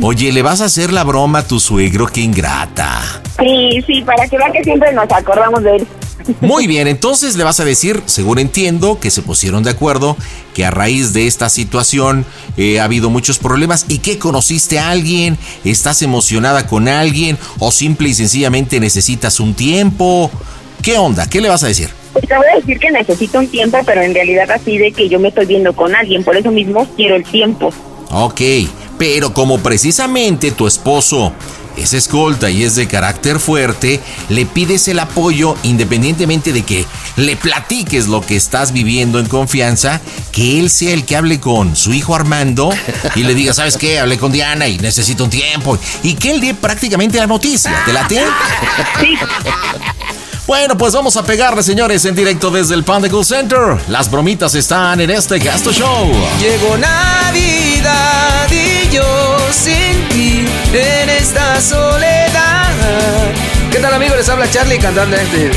[0.00, 0.06] oh.
[0.08, 2.06] Oye, ¿le vas a hacer la broma a tu suegro?
[2.06, 3.22] Qué ingrata.
[3.38, 5.86] Sí, sí, para que vean que siempre nos acordamos de él.
[6.40, 10.16] Muy bien, entonces le vas a decir, según entiendo, que se pusieron de acuerdo,
[10.54, 12.24] que a raíz de esta situación
[12.56, 17.72] eh, ha habido muchos problemas y que conociste a alguien, estás emocionada con alguien o
[17.72, 20.30] simple y sencillamente necesitas un tiempo.
[20.82, 21.28] ¿Qué onda?
[21.28, 21.90] ¿Qué le vas a decir?
[22.12, 25.08] Pues te voy a decir que necesito un tiempo, pero en realidad así de que
[25.08, 27.72] yo me estoy viendo con alguien, por eso mismo quiero el tiempo.
[28.10, 28.40] Ok,
[28.98, 31.32] pero como precisamente tu esposo
[31.76, 36.84] es escolta y es de carácter fuerte, le pides el apoyo independientemente de que
[37.16, 40.00] le platiques lo que estás viviendo en confianza,
[40.32, 42.70] que él sea el que hable con su hijo Armando
[43.14, 43.98] y le diga, ¿sabes qué?
[43.98, 45.78] Hablé con Diana y necesito un tiempo.
[46.02, 47.72] Y que él dé prácticamente la noticia.
[47.86, 48.22] ¿Te late?
[49.00, 49.16] Sí.
[50.52, 53.58] Bueno, pues vamos a pegarle, señores, en directo desde el Panda Cool Center.
[53.88, 56.12] Las bromitas están en este Gasto Show.
[56.38, 59.02] Llegó Navidad y yo
[59.50, 62.68] sin ti en esta soledad.
[63.70, 64.18] ¿Qué tal amigos?
[64.18, 65.50] Les habla Charlie cantando este...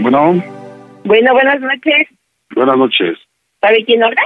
[0.01, 0.43] Bueno,
[1.05, 2.09] Bueno, buenas noches.
[2.55, 3.19] buenas noches.
[3.61, 4.23] ¿Sabe quién habla?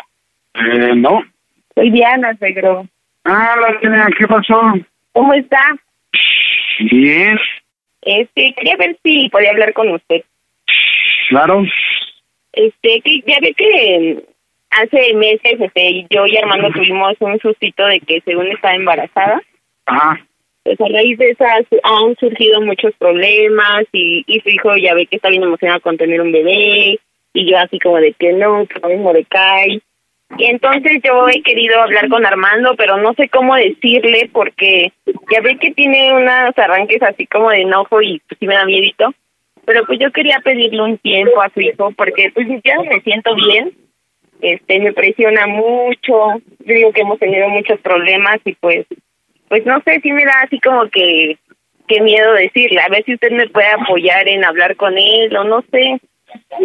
[0.54, 1.24] Eh, no.
[1.74, 2.86] Soy Diana, suegro.
[3.24, 4.60] Ah, la Diana, ¿qué pasó?
[5.12, 5.60] ¿Cómo está?
[6.90, 7.38] Bien,
[8.02, 10.22] Este, quería ver si podía hablar con usted.
[11.28, 11.62] claro.
[12.52, 14.24] Este, que ya ve que
[14.70, 19.40] hace meses, este, yo y Armando tuvimos un sustito de que según estaba embarazada.
[19.86, 20.20] Ajá.
[20.64, 21.44] Pues a raíz de eso
[21.82, 25.98] han surgido muchos problemas y, y su hijo ya ve que está bien emocionado con
[25.98, 26.98] tener un bebé
[27.34, 29.82] y yo así como de que no, que lo mismo le cae.
[30.38, 34.92] Y entonces yo he querido hablar con Armando, pero no sé cómo decirle porque
[35.30, 38.64] ya ve que tiene unos arranques así como de enojo y pues sí me da
[38.64, 39.12] miedito.
[39.66, 43.34] Pero pues yo quería pedirle un tiempo a su hijo porque pues ya me siento
[43.34, 43.72] bien.
[44.40, 46.42] Este, me presiona mucho.
[46.60, 48.86] Digo que hemos tenido muchos problemas y pues
[49.54, 51.38] pues no sé, sí me da así como que,
[51.86, 52.80] que miedo decirle.
[52.80, 56.00] A ver si usted me puede apoyar en hablar con él o no sé.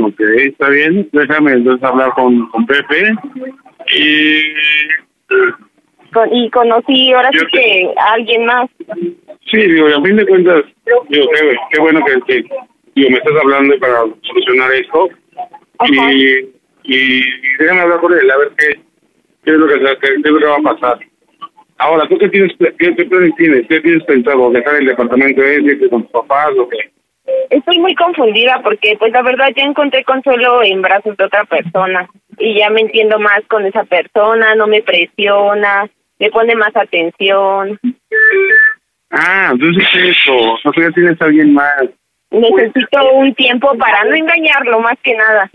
[0.02, 1.08] Ok, está bien.
[1.12, 3.14] Déjame entonces hablar con, con Pepe.
[3.96, 4.42] Y
[6.12, 8.68] Con- y conocí ahora sí que a alguien más.
[9.46, 10.64] sí, digo, a fin de cuentas,
[11.10, 12.44] digo, qué, qué bueno que, que,
[12.96, 15.10] digo, me estás hablando para solucionar esto.
[15.86, 16.00] Y,
[16.86, 17.22] y, y
[17.60, 18.80] déjame hablar con él, a ver qué,
[19.46, 21.09] qué, es, lo que, qué, qué es lo que va a pasar.
[21.80, 23.66] Ahora, ¿tú qué tienes, qué, qué planes tienes?
[23.68, 24.52] ¿Qué tienes pensado?
[24.52, 26.78] ¿Dejar el departamento ese con tus papás o qué?
[27.50, 32.08] Estoy muy confundida porque pues la verdad ya encontré consuelo en brazos de otra persona
[32.38, 35.90] y ya me entiendo más con esa persona, no me presiona,
[36.20, 37.80] me pone más atención.
[39.12, 41.82] Ah, entonces eso, o sea, tú ya tienes a alguien más.
[42.32, 45.50] Necesito un tiempo para no engañarlo más que nada.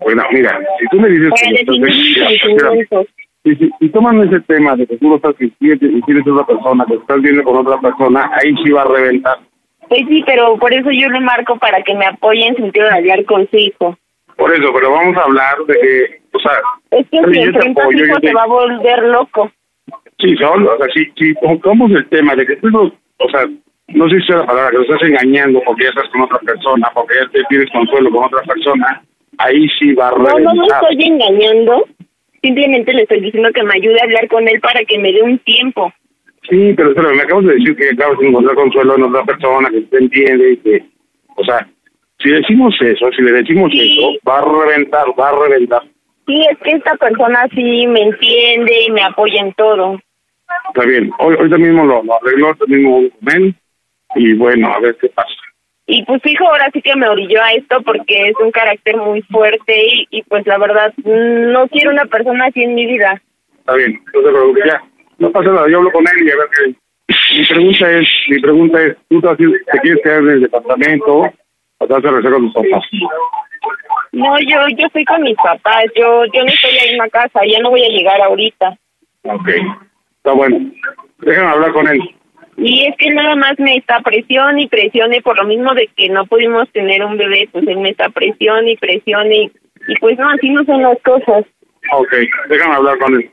[0.00, 3.06] Bueno, mira, si tú me dices Para que definir mis Mira, sentimientos.
[3.44, 6.46] Si, si, si toman ese tema de que tú lo estás tienes, y tienes otra
[6.46, 9.38] persona, que estás viendo con otra persona, ahí sí va a reventar.
[9.88, 12.94] Pues sí, pero por eso yo le marco para que me apoye en sentido de
[12.98, 13.98] hablar con su hijo.
[14.36, 16.52] Por eso, pero vamos a hablar de que, o sea,
[16.92, 19.50] Es que si enfrenta a su hijo te- se va a volver loco.
[20.18, 23.44] Sí, solo, o sea, si, si tocamos el tema de que tú, no- o sea,
[23.88, 26.38] no sé si es la palabra, que lo estás engañando porque ya estás con otra
[26.38, 29.02] persona, porque ya te pides consuelo con otra persona,
[29.38, 30.82] ahí sí va a No, no me reventar.
[30.84, 31.84] estoy engañando.
[32.42, 35.22] Simplemente le estoy diciendo que me ayude a hablar con él para que me dé
[35.22, 35.92] un tiempo.
[36.48, 39.70] Sí, pero espera, me acabas de decir que acabas de encontrar consuelo en otra persona
[39.70, 40.84] que te entiende y que,
[41.36, 41.68] o sea,
[42.18, 45.82] si decimos eso, si le decimos eso, va a reventar, va a reventar.
[46.26, 50.00] Sí, es que esta persona sí me entiende y me apoya en todo.
[50.68, 53.02] Está bien, hoy, ahorita mismo lo, lo arregló, ahorita mismo
[53.34, 53.54] él,
[54.16, 55.30] y bueno, a ver qué pasa.
[55.86, 59.20] Y pues hijo, ahora sí que me orilló a esto porque es un carácter muy
[59.22, 63.20] fuerte y, y pues la verdad no quiero una persona así en mi vida.
[63.58, 64.82] Está bien, no se preocupe, ya.
[65.18, 66.74] No pasa nada, yo hablo con él y a ver qué.
[67.36, 71.18] Mi pregunta es, mi pregunta es, ¿tú te, te quieres quedar en el departamento
[71.78, 72.84] o te vas a regresar con tus papás?
[74.12, 77.40] No, yo yo estoy con mis papás, yo yo no estoy ahí en la casa,
[77.46, 78.76] ya no voy a llegar ahorita.
[79.24, 79.48] Ok,
[80.16, 80.58] está bueno.
[81.18, 82.00] Déjame hablar con él.
[82.56, 86.08] Y es que nada más me está presión y presione por lo mismo de que
[86.08, 89.52] no pudimos tener un bebé, pues él me está presión y presione y,
[89.88, 91.44] y pues no, así no son las cosas.
[91.92, 92.14] Ok,
[92.48, 93.30] déjame hablar con él.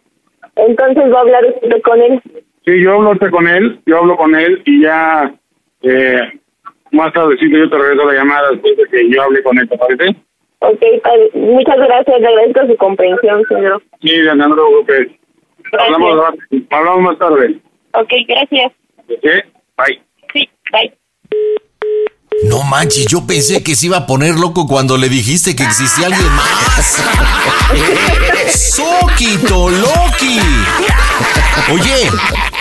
[0.55, 2.21] Entonces va a hablar usted con él.
[2.65, 5.33] Sí, yo hablo con él, yo hablo con él y ya
[5.81, 6.39] eh,
[6.91, 9.77] más tardecito yo te regreso la llamada después de que yo hable con él, ¿te
[9.77, 10.15] parece?
[10.59, 11.29] Ok, padre.
[11.33, 13.81] muchas gracias, le agradezco su comprensión, señor.
[14.01, 15.07] Sí, te preocupes.
[15.77, 16.33] Hablamos,
[16.69, 17.59] hablamos más tarde.
[17.93, 18.73] Ok, gracias.
[19.09, 19.29] ¿Sí?
[19.77, 20.01] Bye.
[20.33, 20.97] Sí, bye.
[22.43, 26.07] No manches, yo pensé que se iba a poner loco cuando le dijiste que existía
[26.07, 27.03] alguien más.
[28.55, 30.39] ¡Soquito, Loki!
[31.71, 32.09] Oye,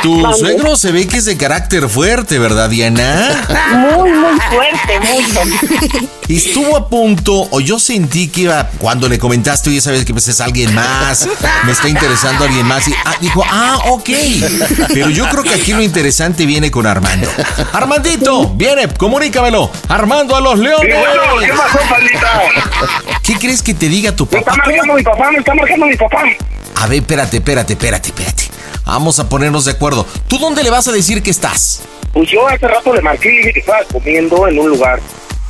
[0.03, 3.47] tu suegro se ve que es de carácter fuerte, ¿verdad, Diana?
[3.73, 6.07] Muy, muy fuerte, mucho.
[6.29, 10.29] Estuvo a punto, o yo sentí que iba, cuando le comentaste, oye, sabes que pues
[10.29, 11.27] es alguien más,
[11.65, 14.11] me está interesando alguien más, y ah, dijo, ah, ok.
[14.93, 17.31] Pero yo creo que aquí lo interesante viene con Armando.
[17.73, 19.71] Armandito, viene, comunícamelo.
[19.89, 20.99] Armando a los leones.
[20.99, 22.43] Bueno, ¿qué pasó, pandita?
[23.23, 24.63] ¿Qué crees que te diga tu Me está papá?
[24.67, 26.23] marcando mi papá, me está marcando mi papá.
[26.77, 28.45] A ver, espérate, espérate, espérate, espérate.
[28.85, 30.07] Vamos a ponernos de acuerdo.
[30.29, 31.83] ¿Tú dónde le vas a decir que estás?
[32.13, 35.01] Pues yo hace rato le marqué y dije que estaba comiendo en un lugar,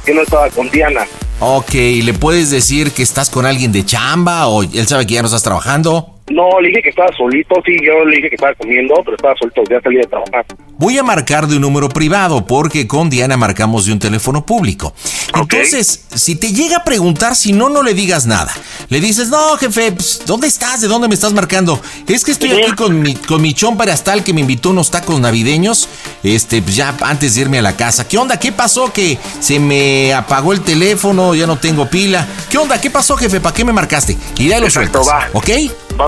[0.05, 1.07] que no estaba con Diana.
[1.41, 5.23] Ok, ¿le puedes decir que estás con alguien de chamba o él sabe que ya
[5.23, 6.18] no estás trabajando?
[6.31, 9.35] No, le dije que estaba solito, sí, yo le dije que estaba comiendo, pero estaba
[9.39, 10.45] solito, ya salí de trabajar.
[10.79, 14.95] Voy a marcar de un número privado porque con Diana marcamos de un teléfono público.
[15.35, 18.53] Entonces, si te llega a preguntar, si no, no le digas nada.
[18.89, 20.81] Le dices, no, jefe, pues, ¿dónde estás?
[20.81, 21.81] ¿De dónde me estás marcando?
[22.07, 25.19] Es que estoy aquí con mi, con mi chompa Erastal que me invitó unos tacos
[25.21, 25.89] navideños,
[26.23, 28.07] este, pues ya antes de irme a la casa.
[28.07, 28.39] ¿Qué onda?
[28.39, 28.93] ¿Qué pasó?
[28.93, 32.27] Que se me apagó el teléfono, ya no tengo pila.
[32.51, 32.81] ¿Qué onda?
[32.81, 33.41] ¿Qué pasó, jefe?
[33.41, 34.17] ¿Para qué me marcaste?
[34.39, 35.39] Y de ahí lo Exacto, sueltas, va.
[35.39, 35.99] ¿ok?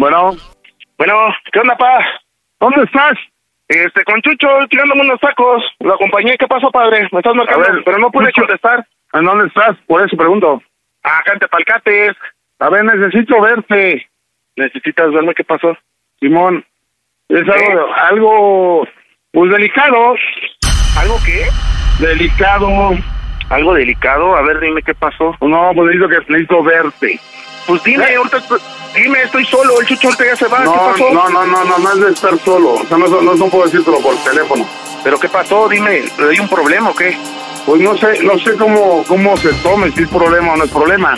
[0.00, 0.30] Bueno.
[0.96, 1.14] Bueno,
[1.52, 1.98] ¿qué onda, pa?
[2.58, 3.18] ¿Dónde estás?
[3.68, 5.62] Este, con Chucho, tirándome unos tacos.
[5.80, 7.06] Lo acompañé, ¿qué pasó, padre?
[7.12, 8.46] Me estás marcando, A ver, pero no pude Chucho.
[8.46, 8.86] contestar.
[9.12, 9.76] ¿En dónde estás?
[9.86, 10.62] Por eso pregunto.
[11.04, 12.16] Ah, gente palcates.
[12.60, 14.08] A ver, necesito verte.
[14.56, 15.76] ¿Necesitas verme qué pasó?
[16.18, 16.64] Simón,
[17.28, 18.88] es algo, algo,
[19.32, 20.14] pues delicado.
[20.98, 21.44] ¿Algo qué?
[22.02, 22.68] Delicado.
[23.50, 24.34] ¿Algo delicado?
[24.34, 25.36] A ver, dime qué pasó.
[25.42, 27.20] No, pues necesito, que, necesito verte.
[27.66, 28.16] Pues dime, ¿Eh?
[28.16, 28.42] ahorita,
[28.94, 31.12] dime, estoy solo, el Chucho ahorita ya se va, No, ¿qué pasó?
[31.12, 32.74] no, no, no, no, no es de estar solo.
[32.74, 34.66] O sea, no, no, no puedo decírtelo por teléfono.
[35.04, 35.68] ¿Pero qué pasó?
[35.68, 37.16] Dime, ¿hay un problema o qué?
[37.66, 40.70] Pues no sé, no sé cómo, cómo se tome, si es problema o no es
[40.70, 41.14] problema.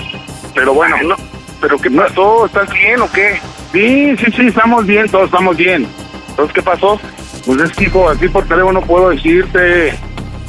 [0.54, 0.96] Pero bueno.
[1.02, 1.16] No,
[1.60, 2.46] ¿pero qué pasó?
[2.46, 3.40] ¿Estás bien o qué?
[3.72, 5.86] Sí, sí, sí, estamos bien, todos estamos bien.
[6.28, 7.00] Entonces, ¿qué pasó?
[7.46, 9.98] Pues es que, así por teléfono no puedo decirte.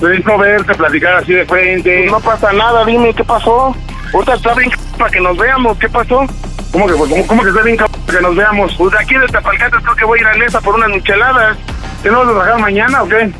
[0.01, 1.99] Necesito verte, platicar así de frente.
[1.99, 3.73] Pues no pasa nada, dime, ¿qué pasó?
[4.13, 6.25] Ahorita está bien para que nos veamos, ¿qué pasó?
[6.71, 8.75] ¿Cómo que, cómo, cómo que está bien cabrón que nos veamos?
[8.77, 11.57] Pues de aquí de Tapalcates creo que voy a ir a Nesa por unas micheladas.
[12.01, 13.31] ¿Tenemos que trabajar mañana o qué?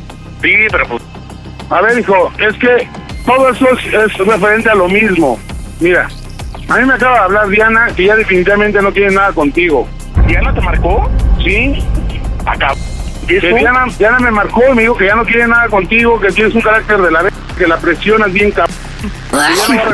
[0.42, 1.02] Sí, pero pues...
[1.70, 2.88] A ver, hijo, es que
[3.24, 5.38] todo eso es, es referente a lo mismo.
[5.80, 6.08] Mira,
[6.68, 9.86] a mí me acaba de hablar Diana que ya definitivamente no quiere nada contigo.
[10.26, 11.10] ¿Diana te marcó?
[11.42, 11.84] Sí.
[12.46, 12.74] Acá.
[13.24, 13.56] ¿Y Que eso?
[13.56, 16.54] Diana, Diana me marcó y me dijo que ya no quiere nada contigo, que tienes
[16.54, 18.73] un carácter de la vez, que la presionas bien cabrón.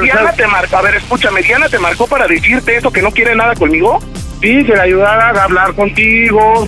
[0.00, 3.34] Diana te marcó, a ver, escúchame, Diana te marcó para decirte eso, que no quiere
[3.34, 3.98] nada conmigo.
[4.40, 6.66] Sí, que le ayudara a hablar contigo,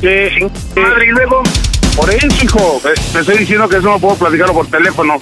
[0.00, 1.42] Que, madre, y luego.
[1.96, 2.80] Por eso, hijo.
[2.86, 5.18] eh, Te estoy diciendo que eso no puedo platicarlo por teléfono.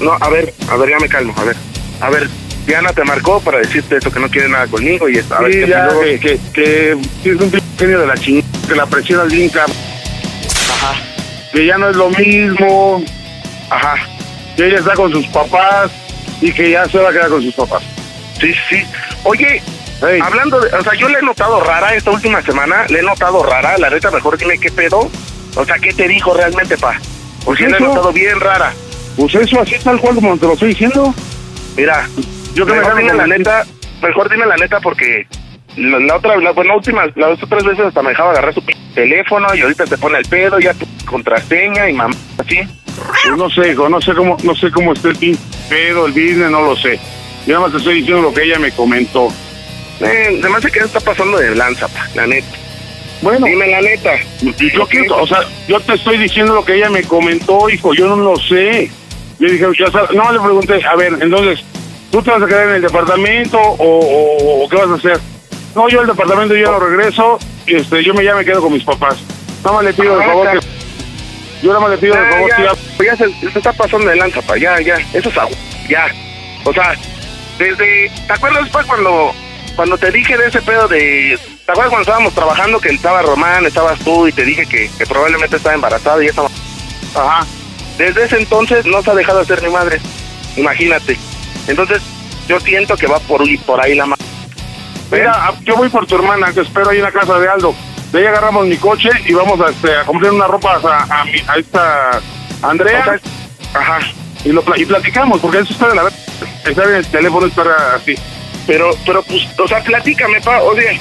[0.00, 1.56] No, a ver, a ver, ya me calmo, a ver.
[2.00, 2.28] A ver,
[2.66, 5.36] Diana te marcó para decirte eso, que no quiere nada conmigo y esto.
[5.36, 6.00] A ver, Sí, ¿qué ya, pasó?
[6.00, 6.38] que, que,
[7.22, 8.82] que es un genio de la chingada, que la.
[8.84, 10.94] Ajá.
[11.52, 13.02] Que ya no es lo mismo.
[13.70, 13.94] Ajá.
[14.56, 15.90] Que ella está con sus papás
[16.40, 17.82] y que ya se va a quedar con sus papás.
[18.40, 18.82] Sí, sí.
[19.24, 19.62] Oye,
[20.22, 23.42] hablando de, o sea, yo le he notado rara esta última semana, le he notado
[23.42, 25.10] rara, la neta mejor dime qué pedo.
[25.56, 27.00] O sea, ¿qué te dijo realmente, pa?
[27.44, 27.86] Porque Pues le he eso.
[27.94, 28.72] notado bien rara.
[29.16, 31.14] Pues eso, así tal cual como te lo estoy diciendo.
[31.76, 32.06] Mira,
[32.54, 33.64] Yo que me mejor dime la neta,
[34.02, 35.26] mejor dime la neta porque
[35.76, 38.62] la, la otra, la, bueno, última, las otras veces hasta me dejaba agarrar su
[38.94, 42.60] teléfono y ahorita te pone el pedo, ya tu contraseña y mamá, así.
[42.96, 45.38] Pues no sé, hijo, no sé cómo, no sé cómo está el pin
[45.68, 46.98] pedo, el business, no lo sé.
[47.46, 49.28] Yo nada más te estoy diciendo lo que ella me comentó.
[50.00, 52.46] Eh, además de que está pasando de lanza, pa, la neta.
[53.22, 53.46] Bueno.
[53.46, 54.12] Dime la neta.
[54.42, 58.06] Yo quiero, o sea, yo te estoy diciendo lo que ella me comentó, hijo, yo
[58.08, 58.90] no lo sé.
[59.38, 61.60] Yo dije, ya sabes, no le pregunté, a ver, entonces,
[62.10, 65.18] ¿tú te vas a quedar en el departamento o, o- o qué vas a hacer?
[65.74, 68.84] No, yo el departamento yo no regreso, este, yo me ya me quedo con mis
[68.84, 69.16] papás.
[69.62, 70.58] Nada más le pido de Ah, favor que,
[71.66, 72.56] yo nada más le pido de Ya, favor ya,
[72.96, 75.56] que ya se, se está pasando de lanza, pa, ya, ya, eso es agua,
[75.88, 76.06] ya.
[76.64, 76.94] O sea,
[77.58, 79.34] desde, ¿te acuerdas, pa, cuando,
[79.74, 83.66] cuando te dije de ese pedo de, ¿te acuerdas cuando estábamos trabajando que estaba Román,
[83.66, 86.42] estabas tú y te dije que, que probablemente estaba embarazada y esa
[87.14, 87.46] Ajá.
[87.98, 90.00] Desde ese entonces no se ha dejado de ser mi madre,
[90.56, 91.16] imagínate.
[91.66, 92.02] Entonces,
[92.46, 94.24] yo siento que va por, por ahí la madre.
[95.10, 97.74] Mira, yo voy por tu hermana, que espero ahí en la casa de Aldo.
[98.16, 101.24] De ahí agarramos mi coche y vamos a, este, a comprar una ropa a, a,
[101.26, 102.20] mi- a esta
[102.62, 103.20] Andrea.
[103.74, 103.98] Ajá.
[104.42, 106.18] Y, lo, y platicamos, porque eso está de la verdad.
[106.64, 108.14] Estar en el teléfono estar así.
[108.66, 110.98] Pero, pero pues, o sea, platícame, pa, oye,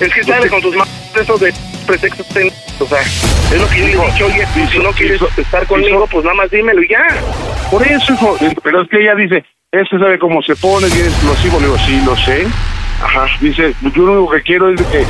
[0.00, 1.52] es que sale con tus manos eso de
[1.86, 2.26] pretextos,
[2.80, 6.34] o sea, es lo que yo dicho, oye, si no quieres estar conmigo, pues nada
[6.34, 7.06] más dímelo y ya.
[7.70, 8.36] Por eso, hijo.
[8.62, 11.60] Pero es que ella dice, este sabe cómo se pone, bien explosivo.
[11.60, 12.46] Le digo, sí, lo sé.
[13.02, 13.26] Ajá.
[13.40, 15.04] Dice, yo lo único que quiero es que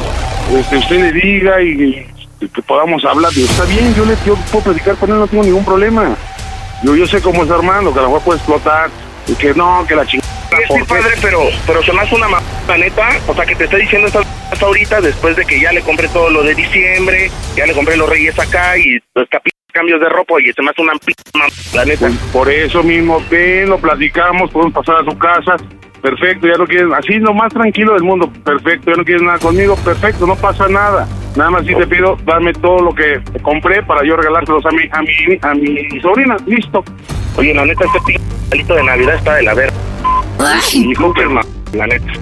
[0.58, 2.06] este, usted le diga y,
[2.40, 3.32] y que podamos hablar.
[3.32, 6.16] Digo, está bien, yo le yo puedo platicar con él, no tengo ningún problema.
[6.82, 8.90] Yo, yo sé cómo es Armando, que a lo mejor puede explotar
[9.26, 10.24] y que no, que la chingada.
[10.68, 12.28] Sí, padre, pero, pero se me hace una
[12.68, 14.24] la neta, o sea, que te está diciendo estas
[14.62, 18.08] ahorita después de que ya le compré todo lo de diciembre, ya le compré los
[18.08, 21.12] reyes acá y los capi- cambios de ropa y se me hace una p
[21.74, 22.06] la neta.
[22.06, 25.56] Pues por eso mismo, ven, lo platicamos, podemos pasar a su casa.
[26.04, 29.38] Perfecto, ya no quieren, así lo más tranquilo del mundo, perfecto, ya no quieren nada
[29.38, 31.08] conmigo, perfecto, no pasa nada.
[31.34, 34.82] Nada más sí te pido, dame todo lo que compré para yo regalárselos a mi,
[34.92, 36.84] a mi, a mi sobrina, listo.
[37.38, 39.72] Oye, la neta, este p palito de Navidad está de la verga.
[40.74, 41.40] Hijo, que ma-
[41.72, 42.12] la neta.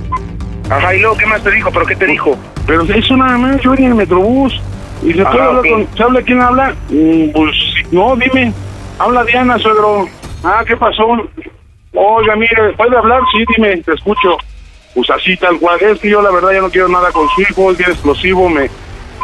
[0.71, 1.73] Ajá, y luego, ¿qué más te dijo?
[1.73, 2.39] ¿Pero qué te dijo?
[2.65, 4.63] Pero eso nada más, yo venía en el Metrobús.
[5.03, 6.73] Y se puede hablar con, ¿se habla quién habla?
[6.89, 7.57] Mm, pues,
[7.91, 8.53] no, dime.
[9.01, 10.07] Habla Diana, suegro.
[10.45, 11.05] Ah, ¿qué pasó?
[11.95, 13.21] Oiga, mire, ¿puede hablar?
[13.33, 14.37] Sí, dime, te escucho.
[14.95, 15.81] Pues así tal cual.
[15.81, 18.49] Es que yo la verdad ya no quiero nada con su hijo, es bien explosivo,
[18.49, 18.69] me,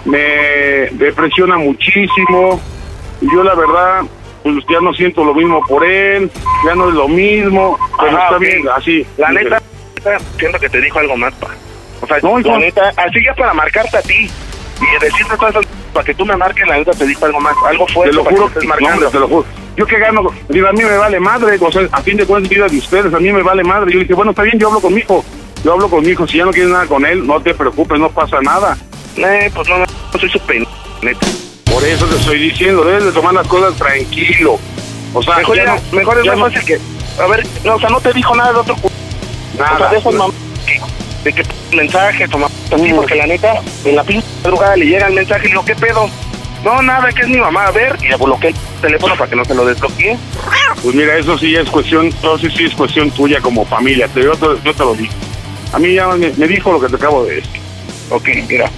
[0.04, 0.18] me
[0.92, 2.60] depresiona muchísimo.
[3.20, 4.02] Y yo la verdad,
[4.42, 6.30] pues ya no siento lo mismo por él,
[6.64, 7.78] ya no es lo mismo.
[7.98, 9.06] Pero Ajá, está bien, así.
[9.16, 9.60] La neta,
[10.38, 11.48] siento que te dijo algo más, pa.
[12.00, 14.30] O sea, No, la neta, así ya para marcarte a ti
[14.80, 17.54] y decirte todas esas para que tú me marques, la neta te dijo algo más,
[17.66, 19.10] algo fuerte Te lo juro, que estés no, marcando.
[19.10, 19.46] te lo juro.
[19.78, 22.50] Yo que gano, digo, a mí me vale madre, o sea, a fin de cuentas,
[22.50, 23.92] vida de ustedes, a mí me vale madre.
[23.92, 25.24] Yo dije, bueno, está bien, yo hablo con mi hijo,
[25.62, 27.96] yo hablo con mi hijo, si ya no quieres nada con él, no te preocupes,
[28.00, 28.76] no pasa nada.
[29.16, 30.66] Eh, pues no, no, no soy su pen,
[31.00, 31.24] neta.
[31.72, 34.58] Por eso te estoy diciendo, debes de tomar las cosas tranquilo.
[35.14, 36.78] O sea, mejor ya ya- no- mejor es más no- fácil que,
[37.22, 38.90] a ver, no, o sea, no te dijo nada de otro cu-
[39.56, 39.74] Nada.
[39.74, 40.32] O sea, de esos mam-
[41.24, 43.54] de que o mam- así, porque la neta,
[43.84, 46.10] en la pinche madrugada le llega el mensaje y digo, ¿qué pedo?
[46.64, 49.36] No, nada, que es mi mamá, a ver, y le bloqueé el teléfono para que
[49.36, 50.16] no se lo desbloquee.
[50.82, 54.22] Pues mira, eso sí es cuestión, todo sí, sí es cuestión tuya como familia, te,
[54.22, 55.12] yo, te, yo te lo digo.
[55.72, 57.60] A mí ya me, me dijo lo que te acabo de decir.
[58.10, 58.70] Ok, mira,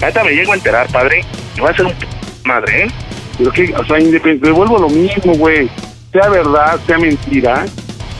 [0.00, 1.24] ahorita me llego a enterar, padre,
[1.56, 2.06] y va a ser un p-
[2.44, 2.90] madre, ¿eh?
[3.36, 5.68] Pero que, o sea, independiente, devuelvo lo mismo, güey.
[6.12, 7.66] Sea verdad, sea mentira,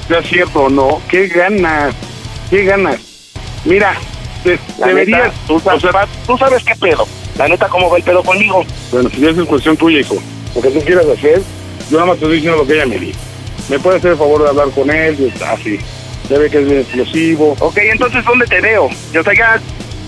[0.08, 1.94] sea cierto o no, ¿qué ganas?
[2.50, 2.96] ¿Qué ganas?
[3.64, 3.94] Mira,
[4.44, 5.24] te- deberías...
[5.28, 7.06] neta, tú, sabes, tú sabes qué pedo.
[7.38, 8.64] La neta, ¿cómo va el pedo conmigo?
[8.90, 10.16] Bueno, si es cuestión tuya, hijo.
[10.54, 11.42] Lo que tú quieras hacer,
[11.90, 13.18] yo nada más te estoy diciendo lo que ella me dijo.
[13.68, 15.32] ¿Me puede hacer el favor de hablar con él?
[15.46, 15.78] Así.
[16.30, 17.54] Ya ve que es bien explosivo.
[17.60, 18.84] Ok, entonces, ¿dónde te veo?
[18.86, 19.60] O sea, ya,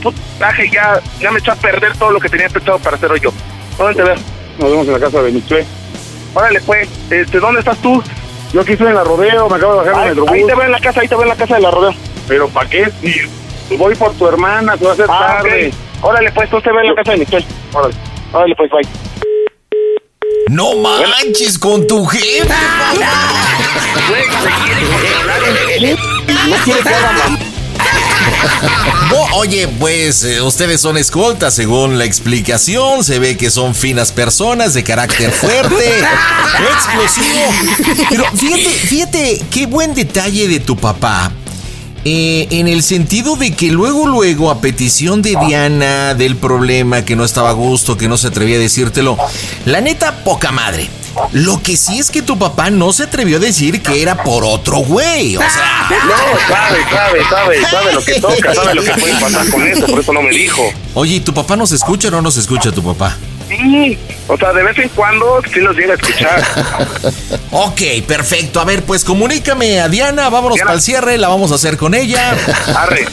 [0.02, 3.20] putaje, ya, ya me echó a perder todo lo que tenía pensado para hacer hoy
[3.20, 3.30] yo.
[3.76, 4.14] ¿Dónde te veo?
[4.58, 5.64] Nos vemos en la casa de Michue.
[6.34, 8.02] Órale, pues, este, ¿dónde estás tú?
[8.52, 10.32] Yo aquí estoy en la rodeo, me acabo de bajar del metrobús.
[10.32, 11.94] ahí te veo en la casa, ahí te veo en la casa de la rodeo.
[12.26, 12.88] Pero ¿para qué?
[13.68, 15.70] Si voy por tu hermana, te va a hacer Ah, tarde.
[16.02, 17.46] Órale, pues, tú te veo en la casa de Michelle.
[17.72, 17.94] Órale.
[18.32, 18.88] Órale, pues, bye.
[20.48, 22.48] No manches con tu jefe.
[29.34, 33.04] Oye, pues eh, ustedes son escoltas, según la explicación.
[33.04, 36.00] Se ve que son finas personas de carácter fuerte,
[36.74, 38.06] explosivo.
[38.08, 41.30] Pero fíjate, fíjate, qué buen detalle de tu papá.
[42.04, 47.16] Eh, en el sentido de que luego, luego, a petición de Diana del problema, que
[47.16, 49.16] no estaba a gusto, que no se atrevía a decírtelo,
[49.64, 50.88] la neta, poca madre.
[51.32, 54.44] Lo que sí es que tu papá no se atrevió a decir que era por
[54.44, 55.36] otro güey.
[55.36, 59.50] O sea, No, sabe, sabe, sabe, sabe lo que toca, sabe lo que puede pasar
[59.50, 60.62] con eso, por eso no me dijo.
[60.94, 63.16] Oye, ¿y tu papá nos escucha o no nos escucha tu papá?
[63.48, 66.42] Sí, o sea, de vez en cuando sí los llega a escuchar.
[67.50, 68.60] Ok, perfecto.
[68.60, 71.94] A ver, pues comunícame a Diana, vámonos para el cierre, la vamos a hacer con
[71.94, 72.36] ella.
[72.76, 73.06] Arre,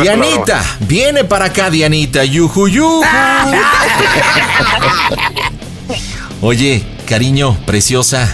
[0.00, 2.24] Dianita, viene para acá, Dianita.
[2.24, 3.04] Yuju, yuju.
[6.40, 8.32] Oye, cariño, preciosa,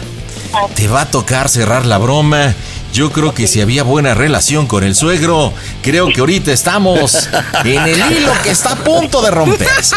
[0.77, 2.55] te va a tocar cerrar la broma.
[2.93, 7.29] Yo creo que si había buena relación con el suegro, creo que ahorita estamos
[7.65, 9.95] en el hilo que está a punto de romperse.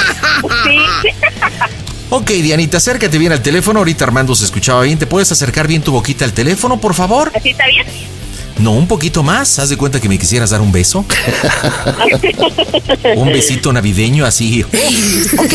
[2.10, 3.80] Ok, Dianita, acércate bien al teléfono.
[3.80, 5.00] Ahorita Armando se escuchaba bien.
[5.00, 7.32] ¿Te puedes acercar bien tu boquita al teléfono, por favor?
[7.34, 7.86] ¿Así está bien?
[8.60, 9.58] No, un poquito más.
[9.60, 11.06] Haz de cuenta que me quisieras dar un beso.
[13.16, 14.64] Un besito navideño así.
[15.38, 15.54] Ok.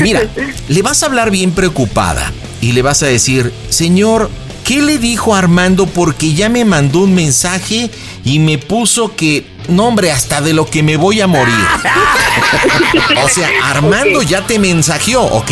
[0.00, 0.22] Mira,
[0.68, 4.28] le vas a hablar bien preocupada y le vas a decir, señor,
[4.64, 5.86] ¿qué le dijo Armando?
[5.86, 7.90] Porque ya me mandó un mensaje
[8.24, 11.54] y me puso que, no hombre, hasta de lo que me voy a morir.
[13.24, 15.50] O sea, Armando ya te mensajeó, ¿ok?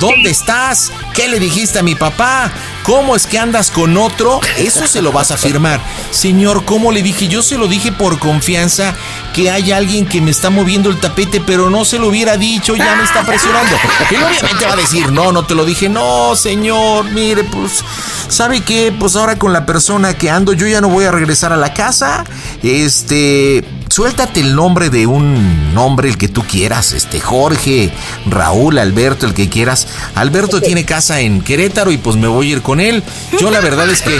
[0.00, 0.92] ¿Dónde estás?
[1.14, 2.52] ¿Qué le dijiste a mi papá?
[2.86, 4.40] ¿Cómo es que andas con otro?
[4.58, 5.80] Eso se lo vas a firmar.
[6.12, 7.26] Señor, ¿cómo le dije?
[7.26, 8.94] Yo se lo dije por confianza
[9.34, 12.76] que hay alguien que me está moviendo el tapete, pero no se lo hubiera dicho,
[12.76, 13.76] ya me está presionando.
[14.08, 15.88] Él obviamente va a decir, no, no te lo dije.
[15.88, 17.82] No, señor, mire, pues,
[18.28, 18.94] ¿sabe qué?
[18.96, 21.74] Pues ahora con la persona que ando, yo ya no voy a regresar a la
[21.74, 22.22] casa.
[22.62, 26.92] Este, suéltate el nombre de un nombre, el que tú quieras.
[26.92, 27.92] Este, Jorge,
[28.26, 29.86] Raúl, Alberto, el que quieras.
[30.14, 33.02] Alberto tiene casa en Querétaro y pues me voy a ir con él.
[33.40, 34.18] Yo la verdad es que,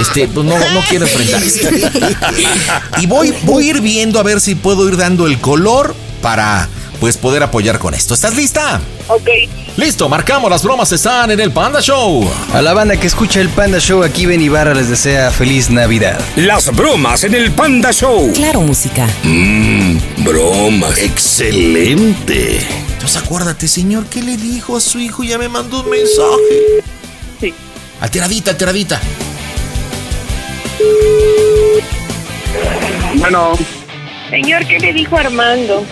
[0.00, 1.42] este, pues no, no quiero enfrentar.
[2.98, 6.68] Y voy, voy a ir viendo a ver si puedo ir dando el color para,
[7.00, 8.14] pues, poder apoyar con esto.
[8.14, 8.80] ¿Estás lista?
[9.08, 9.28] Ok.
[9.76, 12.28] Listo, marcamos, las bromas están en el Panda Show.
[12.52, 16.18] A la banda que escucha el Panda Show, aquí Ben Ibarra les desea feliz Navidad.
[16.36, 18.32] Las bromas en el Panda Show.
[18.34, 19.06] Claro, música.
[19.22, 20.98] Mmm, bromas.
[20.98, 22.66] Excelente.
[22.92, 25.22] Entonces acuérdate, señor, ¿qué le dijo a su hijo?
[25.22, 26.82] Ya me mandó un mensaje.
[27.40, 27.54] Sí.
[28.00, 29.00] Alteradita, alteradita.
[33.18, 33.52] Bueno,
[34.30, 35.84] Señor, ¿qué le dijo Armando?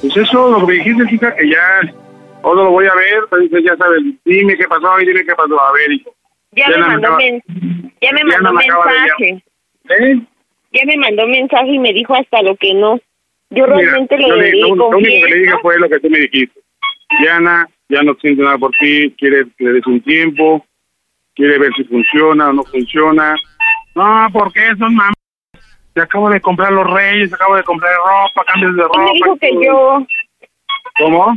[0.00, 1.80] Pues eso, lo que me dijiste, chica, que ya,
[2.42, 5.34] o no lo voy a ver, dice, ya sabes, dime qué pasó y dime qué
[5.34, 5.60] pasó.
[5.60, 6.14] A ver, hijo.
[6.52, 7.18] Ya, Ya me no me mandó,
[8.00, 9.44] ya me ya mandó no me mensaje.
[9.90, 10.20] ¿Eh?
[10.72, 12.98] Ya me mandó mensaje y me dijo hasta lo que no.
[13.50, 16.08] Yo Mira, realmente le le- di lo, único que le dije fue lo que tú
[16.10, 16.60] me dijiste.
[17.20, 20.64] Diana ya no siente nada por ti, quiere que le des un tiempo,
[21.34, 23.34] quiere ver si funciona o no funciona.
[23.96, 25.12] No, porque eso es mamá.
[26.00, 29.02] Te acabo de comprar los reyes, te acabo de comprar ropa, cambios de Él ropa.
[29.04, 30.06] me dijo que yo,
[30.98, 31.36] ¿Cómo?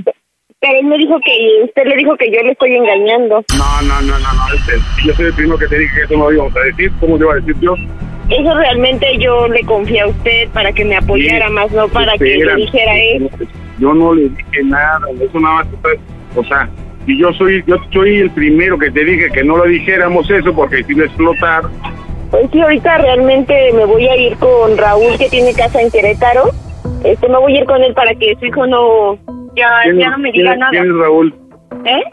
[0.62, 3.44] pero él me dijo que usted le dijo que yo le estoy engañando.
[3.58, 4.54] No, no, no, no, no.
[4.56, 4.72] este,
[5.06, 6.90] yo soy el primero que te dije que eso no lo íbamos a decir.
[7.02, 7.76] ¿Cómo te iba a decir yo?
[8.30, 12.18] Eso realmente yo le confié a usted para que me apoyara Sí, más, no para
[12.18, 13.30] que le dijera eso.
[13.80, 15.68] Yo no le dije nada, eso nada más.
[16.38, 16.70] O sea,
[17.06, 20.54] y yo soy, yo soy el primero que te dije que no lo dijéramos eso
[20.56, 21.64] porque si iba a explotar.
[22.34, 26.46] Pues sí, ahorita realmente me voy a ir con Raúl que tiene casa en Querétaro.
[27.04, 29.20] Este, me voy a ir con él para que su hijo no,
[29.56, 30.72] ya, ¿Quién ya no me diga nada.
[30.72, 31.36] ¿Quién es Raúl?
[31.86, 32.04] ¿Eh?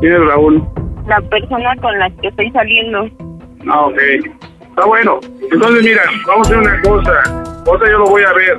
[0.00, 0.66] ¿Quién es Raúl?
[1.06, 3.06] La persona con la que estoy saliendo.
[3.68, 3.98] Ah, ok.
[4.62, 5.20] Está bueno.
[5.52, 7.12] Entonces, mira, vamos a hacer una cosa.
[7.66, 8.58] Ahorita yo lo voy a ver.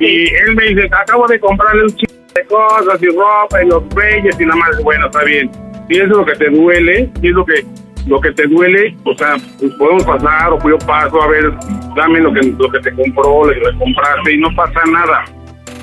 [0.00, 3.84] Y él me dice, acabo de comprarle un chico de cosas y ropa y los
[3.94, 4.82] reyes y nada más.
[4.82, 5.48] Bueno, está bien.
[5.88, 7.64] Si eso es lo que te duele, si es lo que
[8.06, 11.52] lo que te duele, o sea, pues podemos pasar o yo paso a ver,
[11.96, 15.24] dame lo que lo que te compró, lo que le compraste y no pasa nada.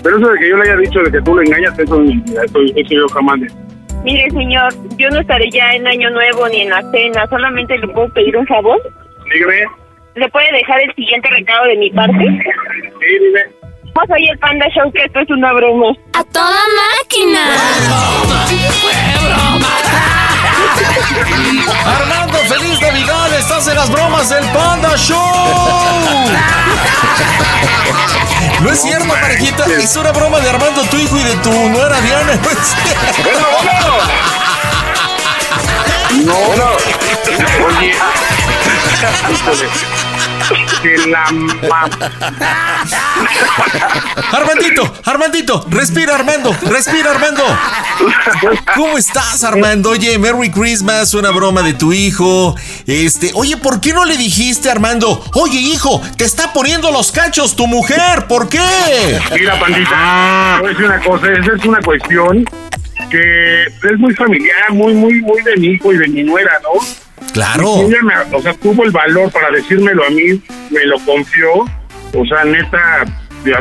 [0.04, 2.60] Pero eso de que yo le haya dicho de que tú le engañas, eso, eso,
[2.76, 3.40] eso yo jamás.
[4.04, 7.28] Mire, señor, yo no estaré ya en Año Nuevo ni en la cena.
[7.30, 8.82] Solamente le puedo pedir un favor.
[9.32, 9.66] Dígame.
[10.16, 12.18] ¿Le puede dejar el siguiente recado de mi parte?
[12.18, 13.42] Sí, dime.
[13.94, 15.94] Pues soy el Panda Show, que esto es una broma.
[16.14, 16.62] ¡A toda
[16.98, 17.42] máquina!
[21.86, 23.34] Armando, feliz Navidad.
[23.38, 25.18] Estás en las bromas del Panda Show.
[28.62, 29.66] No es cierto, parejita.
[29.66, 32.36] Es una broma de Armando, tu hijo, y de tu nuera Diana.
[32.36, 33.32] No es cierto.
[36.26, 36.78] No, no.
[37.68, 37.96] Oye.
[41.08, 41.24] La
[44.32, 47.44] Armandito, Armandito, respira Armando, respira Armando.
[48.76, 49.92] ¿Cómo estás Armando?
[49.92, 52.56] Oye, Merry Christmas, una broma de tu hijo.
[52.88, 55.24] Este, oye, ¿por qué no le dijiste Armando?
[55.34, 59.20] Oye, hijo, te está poniendo los cachos tu mujer, ¿por qué?
[59.34, 62.46] Mira, pandita, decir una cosa, esa es una cuestión
[63.10, 66.80] que es muy familiar, muy, muy, muy de mi hijo y de mi nuera, ¿no?
[67.34, 67.76] Claro.
[67.82, 71.52] Ella me- o sea, tuvo el valor para decírmelo a mí, me lo confió,
[72.14, 73.06] o sea, neta,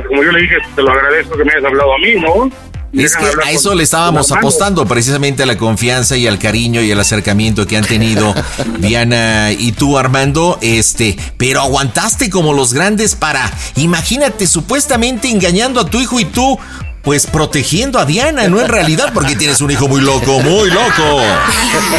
[0.09, 2.51] como yo le dije, te lo agradezco que me hayas hablado a mí, ¿no?
[2.93, 6.91] Es que a eso le estábamos apostando, precisamente a la confianza y al cariño y
[6.91, 8.35] al acercamiento que han tenido
[8.79, 10.59] Diana y tú, Armando.
[10.61, 16.59] Este, pero aguantaste como los grandes para, imagínate, supuestamente engañando a tu hijo y tú,
[17.03, 21.21] pues protegiendo a Diana, no en realidad, porque tienes un hijo muy loco, muy loco.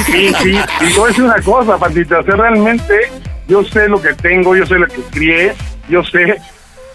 [0.06, 3.12] Sí, sí, y a decir una cosa, Patita, o sea, realmente
[3.48, 5.54] yo sé lo que tengo, yo sé lo que crié,
[5.90, 6.36] yo sé,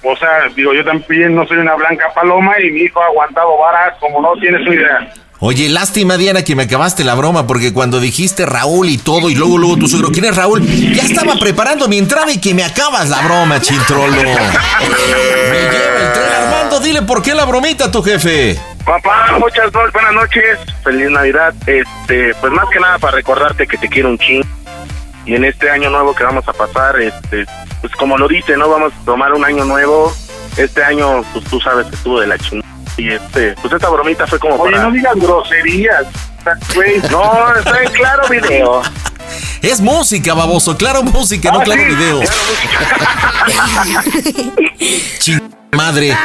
[0.07, 3.59] o sea, digo, yo también no soy una blanca paloma y mi hijo ha aguantado
[3.59, 5.13] varas como no tienes una idea.
[5.39, 9.35] Oye, lástima, Diana, que me acabaste la broma, porque cuando dijiste Raúl y todo, y
[9.35, 10.63] luego, luego tu suegro, ¿quién es Raúl?
[10.65, 14.13] Ya estaba preparando mi entrada y que me acabas la broma, chintrolo.
[14.17, 18.59] Me lleva el tren, Armando, dile por qué la bromita tu jefe.
[18.87, 21.53] Papá, muchas buenas noches, feliz Navidad.
[21.67, 24.43] Este, pues más que nada para recordarte que te quiero un ching.
[25.27, 27.45] Y en este año nuevo que vamos a pasar, este,
[27.81, 30.13] pues como lo dice, no vamos a tomar un año nuevo.
[30.57, 32.63] Este año, pues tú sabes que estuvo de la ching.
[32.97, 34.85] Y este, pues esta bromita fue como Oye, para.
[34.85, 36.07] no digas groserías.
[37.11, 38.81] No, está en claro video.
[39.63, 42.21] Es música, baboso, claro música, no Ah, claro sí, video.
[45.19, 45.41] Ching
[45.73, 46.17] madre.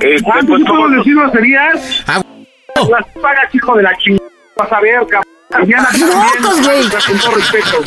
[0.00, 2.02] Este, ¿Cuánto pues, puedes decir groserías?
[2.08, 2.20] Ah,
[2.90, 5.22] Las pagas, hijo de la chingada, vas a ver, cabrón.
[5.50, 6.88] Locos, güey.
[6.88, 7.82] Con todo respeto.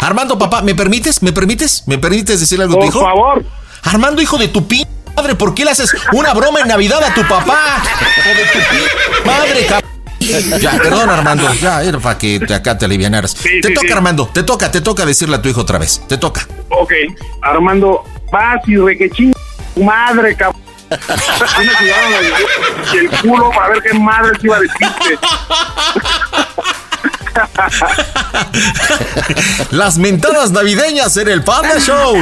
[0.00, 1.22] Armando, papá, ¿me permites?
[1.22, 1.84] ¿Me permites?
[1.86, 3.00] ¿Me permites decirle algo a tu Por hijo?
[3.00, 3.44] favor.
[3.84, 4.86] Armando, hijo de tu pin
[5.16, 7.82] madre, ¿por qué le haces una broma en Navidad a tu papá?
[8.18, 9.90] Hijo de tu pin madre, cabrón.
[10.60, 11.52] Ya, perdón, Armando.
[11.54, 13.30] Ya, era para que te, acá te alivianaras.
[13.30, 13.92] Sí, te sí, toca, sí.
[13.92, 14.28] Armando.
[14.32, 16.02] Te toca, te toca decirle a tu hijo otra vez.
[16.08, 16.46] Te toca.
[16.68, 16.92] Ok,
[17.40, 19.32] Armando, vas y re que ching
[19.74, 20.60] tu madre, cabrón.
[21.78, 22.12] Cuidaron
[22.94, 25.18] el, culo para ver qué madre se iba a decirte.
[29.70, 32.16] Las mentadas navideñas en el Panda Show.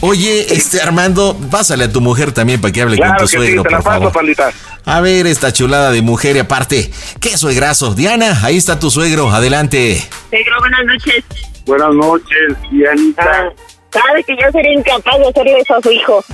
[0.00, 3.28] Oye, este Armando, pásale a tu mujer también para que hable Claro con tu que
[3.30, 4.12] sí, suegro, te la por paso, favor.
[4.12, 4.52] pandita.
[4.84, 7.94] A ver esta chulada de mujer y aparte, qué suegrazo.
[7.94, 10.02] Diana, ahí está tu suegro, adelante.
[10.30, 11.24] Buenas noches.
[11.66, 13.52] Buenas noches, Dianita.
[13.92, 16.24] Sabe que yo sería incapaz de hacerle eso a su hijo.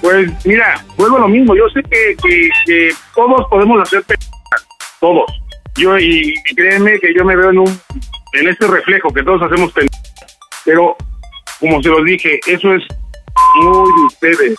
[0.00, 1.54] Pues mira, vuelvo a lo mismo.
[1.56, 4.66] Yo sé que, que, que todos podemos hacer pendejadas,
[5.00, 5.26] todos.
[5.78, 7.80] Yo y, créeme que yo me veo en un
[8.34, 9.72] en este reflejo que todos hacemos.
[10.64, 10.96] Pero
[11.60, 12.82] como se los dije, eso es
[13.62, 14.58] muy de ustedes.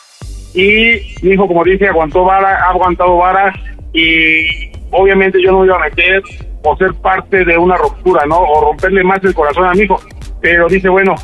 [0.53, 3.53] Y mi hijo, como dije, aguantó vara, ha aguantado vara
[3.93, 6.23] y obviamente yo no me iba a meter
[6.63, 8.39] o ser parte de una ruptura, ¿no?
[8.39, 9.99] O romperle más el corazón a mi hijo.
[10.41, 11.15] Pero dije, bueno,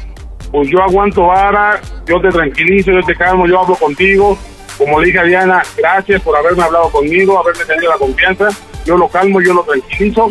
[0.52, 4.38] pues yo aguanto vara, yo te tranquilizo, yo te calmo, yo hablo contigo.
[4.78, 8.50] Como le dije a Diana, gracias por haberme hablado conmigo, haberme tenido la confianza.
[8.86, 10.30] Yo lo calmo, yo lo tranquilizo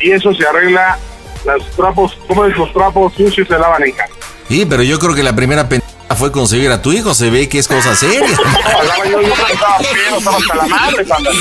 [0.00, 0.98] y eso se arregla.
[1.44, 4.12] Los trapos, como los trapos sucios se lavan en casa.
[4.48, 5.68] Sí, pero yo creo que la primera
[6.16, 7.14] fue concebir a tu hijo.
[7.14, 8.26] Se ve que es cosa seria.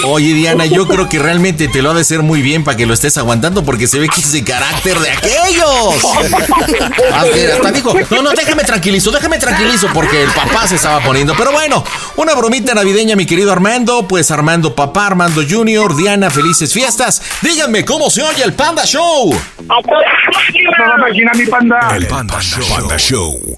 [0.06, 2.86] Oye, Diana, yo creo que realmente te lo ha de ser muy bien para que
[2.86, 6.06] lo estés aguantando porque se ve que es de carácter de aquellos.
[7.14, 11.34] Hasta, hasta dijo, no, no, déjame tranquilizo, déjame tranquilizo porque el papá se estaba poniendo.
[11.38, 11.84] Pero bueno,
[12.16, 14.08] una bromita navideña, mi querido Armando.
[14.08, 17.22] Pues Armando papá, Armando Junior, Diana, felices fiestas.
[17.42, 19.34] Díganme cómo se oye el Panda Show.
[21.36, 21.96] Mi panda.
[21.96, 23.58] El Panda Show.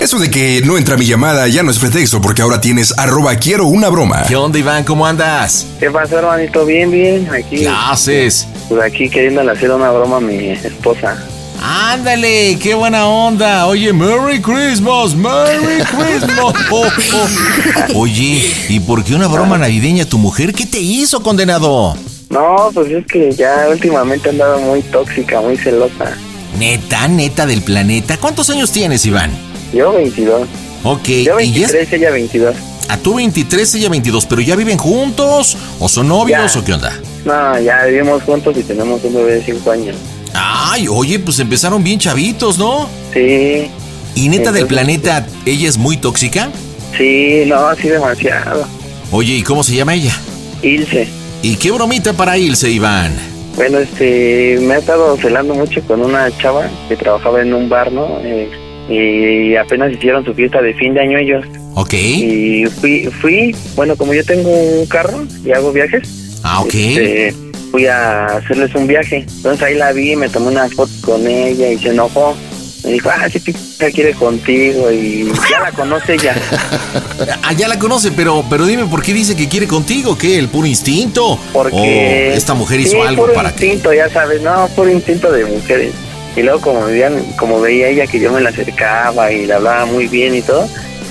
[0.00, 3.34] Eso de que no entra mi llamada ya no es pretexto porque ahora tienes arroba
[3.36, 4.24] quiero una broma.
[4.28, 4.84] ¿Qué onda, Iván?
[4.84, 5.66] ¿Cómo andas?
[5.80, 6.64] ¿Qué pasó, hermanito?
[6.64, 7.28] Bien, bien.
[7.32, 7.60] Aquí.
[7.60, 8.46] ¿Qué haces?
[8.68, 11.16] Pues aquí queriéndole hacer una broma a mi esposa.
[11.62, 13.66] Ándale, qué buena onda.
[13.66, 16.54] Oye, Merry Christmas, Merry Christmas.
[16.70, 18.00] Oh, oh.
[18.00, 20.52] Oye, ¿y por qué una broma navideña a tu mujer?
[20.52, 21.96] ¿Qué te hizo, condenado?
[22.30, 26.16] No, pues es que ya últimamente he andado muy tóxica, muy celosa.
[26.58, 28.16] Neta, neta del planeta.
[28.18, 29.30] ¿Cuántos años tienes, Iván?
[29.72, 30.48] Yo 22.
[30.84, 32.56] Ok, Yo y ya 23, ella 22.
[32.88, 36.60] a tú 23, ella 22, pero ya viven juntos o son novios Ya.
[36.60, 36.92] o qué onda?
[37.24, 39.96] No, ya vivimos juntos y tenemos un bebé de 5 años.
[40.34, 42.88] Ay, oye, pues empezaron bien chavitos, ¿no?
[43.12, 43.68] Sí.
[44.14, 46.50] ¿Y neta del planeta, ella es muy tóxica?
[46.96, 48.66] Sí, no, sí demasiado.
[49.10, 50.14] Oye, ¿y cómo se llama ella?
[50.62, 51.08] Ilse.
[51.42, 53.12] ¿Y qué bromita para Ilse, Iván?
[53.56, 57.90] Bueno, este, me ha estado celando mucho con una chava que trabajaba en un bar,
[57.92, 58.18] ¿no?
[58.22, 58.50] Eh,
[58.88, 61.44] y apenas hicieron su fiesta de fin de año ellos.
[61.74, 61.94] Ok.
[61.94, 66.38] Y fui, fui, bueno, como yo tengo un carro y hago viajes.
[66.42, 66.74] Ah, ok.
[66.74, 67.34] este,
[67.70, 69.26] fui a hacerles un viaje.
[69.36, 72.36] Entonces ahí la vi, me tomé unas fotos con ella y se enojó.
[72.84, 76.36] Me dijo, ah, sí, pica quiere contigo y ya la conoce ella.
[77.42, 80.18] Ah, ya la conoce, pero, pero dime, ¿por qué dice que quiere contigo?
[80.18, 80.38] ¿Qué?
[80.38, 81.38] ¿El puro instinto?
[81.52, 83.66] Porque ¿O esta mujer hizo sí, algo puro para que...?
[83.66, 85.92] instinto, ya sabes, no, puro instinto de mujeres.
[86.36, 89.86] Y luego como veían, como veía ella que yo me la acercaba y le hablaba
[89.86, 90.68] muy bien y todo,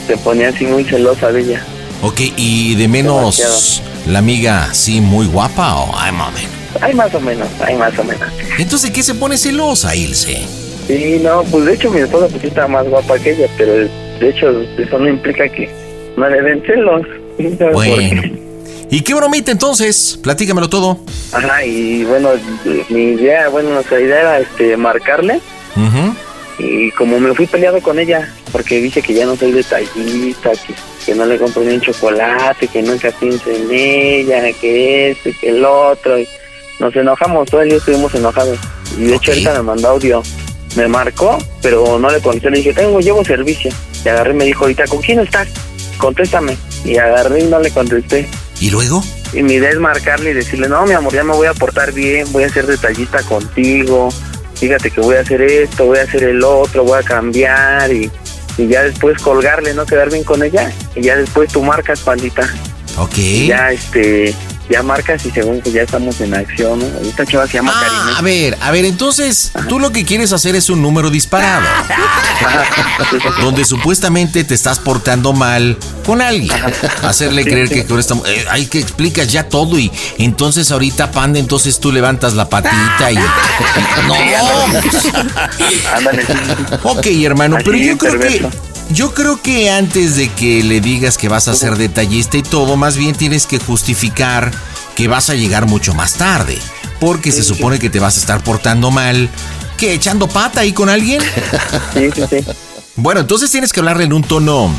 [0.08, 1.66] se ponía así muy celosa de ella.
[2.02, 3.90] Ok, ¿y de menos Demasiado.
[4.08, 6.42] la amiga sí muy guapa o ay mami?
[6.82, 8.28] Hay más o menos, hay más o menos.
[8.60, 10.42] Entonces, ¿qué se pone celosa, Ilse?
[10.88, 14.30] Sí, no, pues de hecho mi esposa pues está más guapa que ella, pero de
[14.30, 15.70] hecho eso no implica que
[16.18, 17.02] no le den celos.
[17.74, 18.45] Bueno.
[18.90, 20.20] ¿Y qué bromita entonces?
[20.22, 21.00] Platícamelo todo.
[21.32, 22.30] Ajá, y bueno,
[22.90, 25.42] mi idea, bueno, nuestra idea era este marcarle
[25.76, 26.16] Ujú.
[26.60, 30.74] y como me fui peleado con ella, porque dice que ya no soy detallista, que,
[31.06, 35.50] que no le compro ni un chocolate, que nunca pienso en ella, que esto, que
[35.50, 36.28] el otro, y
[36.80, 38.58] nos enojamos, todo el día estuvimos enojados.
[38.98, 40.24] Y de hecho ahorita me mandó audio,
[40.78, 43.72] me marcó, pero no le contesté, le dije, tengo, llevo servicio.
[44.06, 45.48] Y agarré y me dijo, ahorita, ¿con quién estás?
[45.98, 46.56] Contéstame.
[46.86, 48.28] Y agarré y no le contesté.
[48.66, 49.04] ¿Y luego?
[49.32, 51.92] Y mi idea es marcarle y decirle, no, mi amor, ya me voy a portar
[51.92, 54.10] bien, voy a ser detallista contigo,
[54.56, 58.10] fíjate que voy a hacer esto, voy a hacer el otro, voy a cambiar y,
[58.58, 59.86] y ya después colgarle, ¿no?
[59.86, 62.52] Quedar bien con ella y ya después tú marcas, pandita.
[62.98, 63.16] Ok.
[63.20, 64.34] Y ya, este,
[64.70, 66.86] ya marcas y según que ya estamos en acción, ¿no?
[67.08, 70.56] Esta chava se llama Ah, a ver, a ver, entonces tú lo que quieres hacer
[70.56, 71.66] es un número disparado.
[73.42, 76.52] donde supuestamente te estás portando mal con alguien.
[77.04, 77.74] Hacerle Sí, creer sí.
[77.76, 81.92] que con esta eh, hay que explicas ya todo y entonces ahorita panda, entonces tú
[81.92, 83.16] levantas la patita y,
[84.08, 84.16] no.
[85.96, 86.26] Ándale.
[86.84, 88.50] Ok, hermano, Así pero yo creo que.
[88.90, 92.76] Yo creo que antes de que le digas que vas a ser detallista y todo,
[92.78, 94.52] más bien tienes que justificar
[94.96, 96.58] que vas a llegar mucho más tarde,
[97.00, 99.30] porque se supone que te vas a estar portando mal,
[99.78, 101.22] que echando pata ahí con alguien.
[101.94, 102.46] Sí, sí, sí.
[102.96, 104.72] Bueno, entonces tienes que hablarle en un tono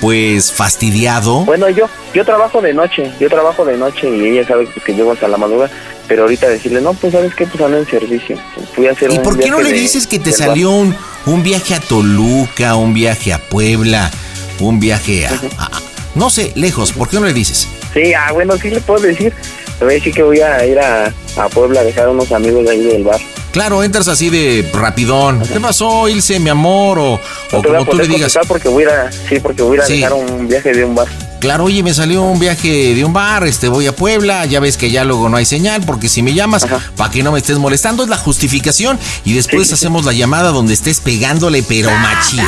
[0.00, 1.44] pues fastidiado.
[1.44, 4.94] Bueno, yo yo trabajo de noche, yo trabajo de noche y ella sabe que, que
[4.94, 5.70] llego hasta la madrugada,
[6.10, 8.36] pero ahorita decirle, no, pues sabes qué, pues ando en servicio.
[8.74, 10.92] Fui a hacer ¿Y un por qué no le de- dices que te salió un,
[11.26, 14.10] un viaje a Toluca, un viaje a Puebla,
[14.58, 15.70] un viaje a, a-
[16.16, 16.90] no sé, lejos?
[16.92, 17.68] ¿Por qué no le dices?
[17.94, 19.32] Sí, ah, bueno, sí le puedo decir.
[19.78, 22.32] Le voy a decir que voy a ir a, a Puebla a dejar a unos
[22.32, 23.20] amigos de ahí del bar.
[23.52, 25.40] Claro, entras así de rapidón.
[25.52, 26.98] ¿Qué pasó, Ilse, mi amor?
[26.98, 27.20] O,
[27.52, 28.36] como tú le digas.
[28.48, 29.98] porque voy a sí, porque voy a Sí.
[29.98, 31.06] dejar un viaje de un bar.
[31.40, 34.76] Claro, oye, me salió un viaje de un bar, este, voy a Puebla, ya ves
[34.76, 36.66] que ya luego no hay señal, porque si me llamas,
[36.96, 40.74] para que no me estés molestando, es la justificación, y después hacemos la llamada donde
[40.74, 42.44] estés pegándole, pero machín.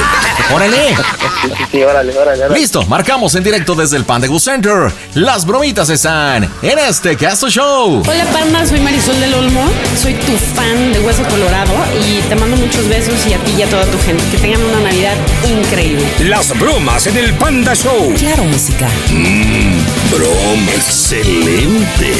[0.54, 0.88] ¡Órale!
[0.88, 2.60] Sí, sí, sí, órale, órale, órale.
[2.60, 4.92] Listo, marcamos en directo desde el Panda Center.
[5.14, 8.02] Las bromitas están en este Casto Show.
[8.06, 9.64] Hola Panda, soy Marisol del Olmo,
[10.00, 11.72] soy tu fan de Hueso Colorado
[12.06, 14.22] y te mando muchos besos y a ti y a toda tu gente.
[14.30, 15.16] Que tengan una Navidad
[15.48, 16.06] increíble.
[16.20, 18.12] Las bromas en el Panda Show.
[18.18, 18.81] Claro, música.
[19.12, 20.72] Mmm, broma.
[20.74, 22.12] Excelente.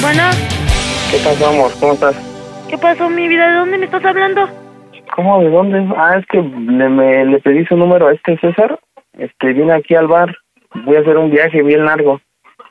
[0.00, 0.22] Bueno,
[1.10, 1.70] ¿Qué pasó, amor?
[1.78, 2.16] ¿Cómo estás?
[2.68, 3.48] ¿qué pasó, mi vida?
[3.48, 4.48] ¿De dónde me estás hablando?
[5.14, 5.42] ¿Cómo?
[5.42, 5.86] ¿De dónde?
[5.96, 8.78] Ah, es que le, me, le pedí su número a este César.
[9.18, 10.34] Este, viene aquí al bar.
[10.84, 12.20] Voy a hacer un viaje bien largo.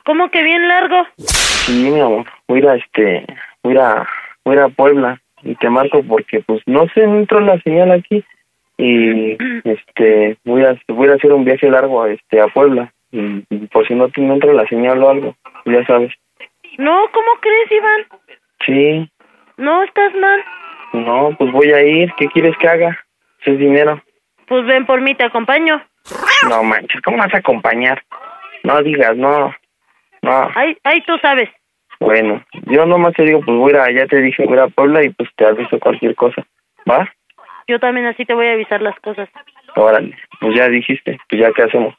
[0.04, 1.06] ¿Cómo que bien largo?
[1.18, 2.26] Sí, mi amor.
[2.48, 3.26] Voy a ir a, este,
[3.62, 4.06] voy a,
[4.44, 5.21] voy a, ir a Puebla.
[5.42, 8.24] Y te marco porque, pues, no no entró la señal aquí.
[8.78, 12.92] Y, este, voy a, voy a hacer un viaje largo, este, a Puebla.
[13.10, 15.36] Y, y por si no te no entra la señal o algo,
[15.66, 16.12] ya sabes.
[16.78, 18.00] No, ¿cómo crees, Iván?
[18.64, 19.10] Sí,
[19.58, 20.40] No, estás mal.
[20.94, 22.10] no, pues voy a ir.
[22.16, 22.98] ¿Qué quieres que haga?
[23.44, 24.02] Es dinero.
[24.46, 25.82] Pues ven por mí, te acompaño.
[26.48, 28.02] No manches, ¿cómo vas a acompañar?
[28.64, 29.54] No digas, no.
[30.22, 31.48] No, Ahí, ahí tú sabes.
[32.02, 35.10] Bueno, yo nomás te digo, pues voy a, ya te dije, voy a Puebla y
[35.10, 36.44] pues te aviso cualquier cosa.
[36.88, 37.08] ¿Va?
[37.68, 39.28] Yo también así te voy a avisar las cosas.
[39.76, 41.94] Órale, pues ya dijiste, pues ya qué hacemos.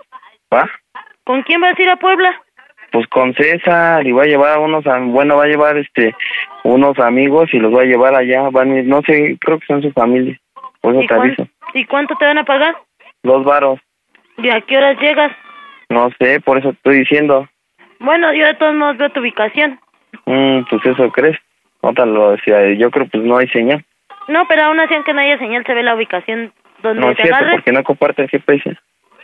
[0.54, 0.70] ¿Va?
[1.24, 2.42] ¿Con quién vas a ir a Puebla?
[2.92, 6.16] Pues con César y va a llevar a unos, bueno, va a llevar este,
[6.64, 9.92] unos amigos y los va a llevar allá, van no sé, creo que son su
[9.94, 10.38] familia.
[10.82, 11.48] Por eso ¿Y, te aviso.
[11.74, 12.76] ¿Y cuánto te van a pagar?
[13.24, 13.80] Dos varos.
[14.38, 15.32] ¿Y a qué horas llegas?
[15.90, 17.48] No sé, por eso estoy diciendo.
[18.00, 19.80] Bueno, yo de todos modos veo tu ubicación.
[20.26, 21.38] Mm, pues eso crees.
[21.82, 22.72] No te lo decía.
[22.74, 23.84] Yo creo pues no hay señal.
[24.28, 27.18] No, pero aún así, aunque no haya señal, se ve la ubicación donde No es
[27.18, 27.56] te cierto, agarres.
[27.56, 28.78] porque no comparte el GPS.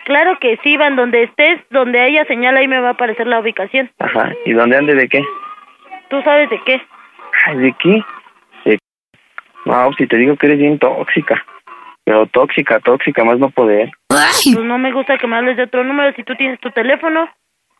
[0.06, 3.40] Claro que sí, Van, donde estés, donde haya señal, ahí me va a aparecer la
[3.40, 3.92] ubicación.
[4.00, 4.34] Ajá.
[4.46, 5.22] ¿Y dónde ande de qué?
[6.10, 6.82] ¿Tú sabes de qué?
[7.46, 8.04] Ay, ¿De qué?
[8.66, 8.80] De...
[9.66, 11.46] No, si te digo que eres bien tóxica.
[12.04, 13.92] Pero tóxica, tóxica, más no poder.
[14.08, 17.30] Pues no me gusta que me hables de otro número si tú tienes tu teléfono.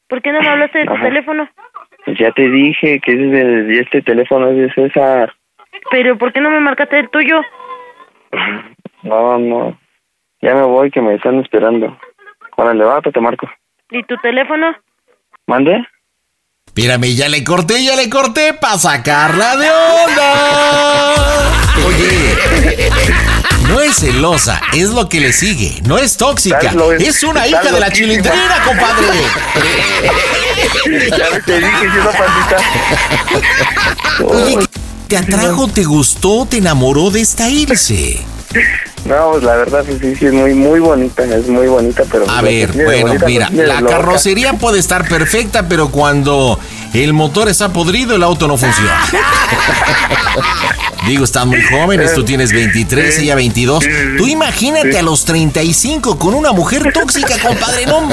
[0.08, 1.04] ¿Por qué no me hablaste de tu Ajá.
[1.06, 1.50] teléfono?
[2.08, 5.34] Ya te dije que es de, este teléfono es de César.
[5.92, 7.42] Pero ¿por qué no me marcaste el tuyo?
[9.04, 9.80] No, no.
[10.42, 11.98] Ya me voy, que me están esperando.
[12.56, 13.50] Órale, va, te marco.
[13.92, 14.76] ¿Y tu teléfono?
[15.48, 15.86] ¿Mande?
[16.66, 20.34] Espérame, ya le corté, ya le corté para sacarla de onda.
[21.88, 22.36] Oye,
[23.70, 25.82] no es celosa, es lo que le sigue.
[25.86, 29.08] No es tóxica, ¿Sabes lo- es una hija de la chilindrina, compadre.
[31.18, 32.58] ya te dije, una pandita.
[34.26, 34.58] Oye,
[35.08, 38.20] ¿te atrajo, te gustó, te enamoró de esta Ilse?
[39.06, 42.30] No, pues la verdad, pues sí, sí, es muy, muy bonita, es muy bonita, pero...
[42.30, 43.96] A ver, bueno, bonita, mira, la loca.
[43.96, 46.60] carrocería puede estar perfecta, pero cuando
[46.94, 49.02] el motor está podrido, el auto no funciona.
[51.08, 53.84] Digo, están muy jóvenes, tú tienes 23, ella 22.
[54.18, 58.10] Tú imagínate a los 35 con una mujer tóxica, compadre, no.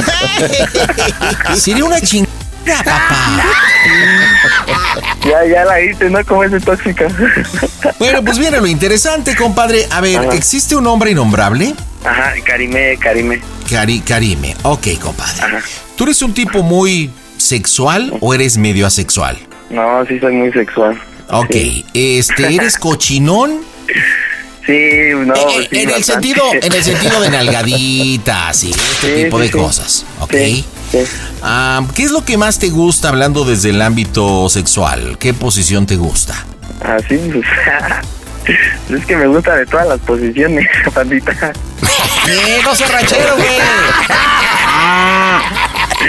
[1.57, 2.29] Sería una chingada,
[2.85, 3.43] papá.
[5.25, 6.25] Ya, ya la hice, ¿no?
[6.25, 7.09] Como es de tóxica.
[7.99, 9.87] Bueno, pues viene lo interesante, compadre.
[9.91, 10.35] A ver, Ajá.
[10.35, 11.75] ¿existe un hombre innombrable?
[12.05, 13.41] Ajá, Karime, Karime.
[13.69, 14.57] Cari, Karime.
[14.63, 15.59] Ok, compadre.
[15.97, 19.39] ¿Tú eres un tipo muy sexual o eres medio asexual?
[19.71, 21.01] No, sí soy muy sexual.
[21.29, 21.55] Ok,
[21.95, 23.61] este, ¿eres cochinón?
[24.65, 24.73] Sí,
[25.15, 29.39] no, Eh, sí, en el sentido, en el sentido de nalgaditas y este Sí, tipo
[29.39, 30.35] de cosas, ¿ok?
[31.43, 35.19] Ah, ¿Qué es lo que más te gusta hablando desde el ámbito sexual?
[35.19, 36.35] ¿Qué posición te gusta?
[36.81, 37.47] Así, pues...
[39.01, 41.53] es que me gusta de todas las posiciones, pandita.
[42.29, 43.59] ¡Eh, no ranchero, güey!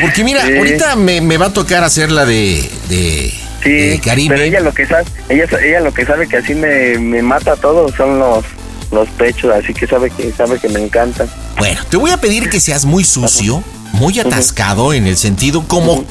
[0.01, 0.57] Porque mira, Sí.
[0.57, 3.33] ahorita me, me va a tocar hacer la de, de,
[3.63, 4.35] Sí, de Karime.
[4.35, 7.55] pero ella lo que sabe, ella, ella lo que sabe que así me, me mata
[7.55, 8.45] todo son los
[8.89, 11.29] los pechos, así que sabe que sabe que me encantan.
[11.57, 13.61] Bueno, te voy a pedir que seas muy sucio,
[13.91, 16.05] muy atascado en el sentido como,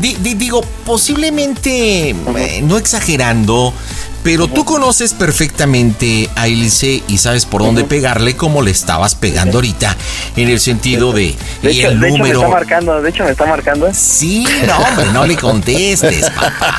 [0.00, 3.74] di- di- digo, posiblemente eh, no exagerando,
[4.24, 9.58] pero tú conoces perfectamente a Ilse y sabes por dónde pegarle como le estabas pegando
[9.58, 9.96] ahorita,
[10.36, 12.38] en el sentido de, De y hecho, el de hecho me número.
[12.40, 13.88] está marcando, de hecho me está marcando.
[13.94, 16.76] Sí, no, hombre, no le contestes, papá.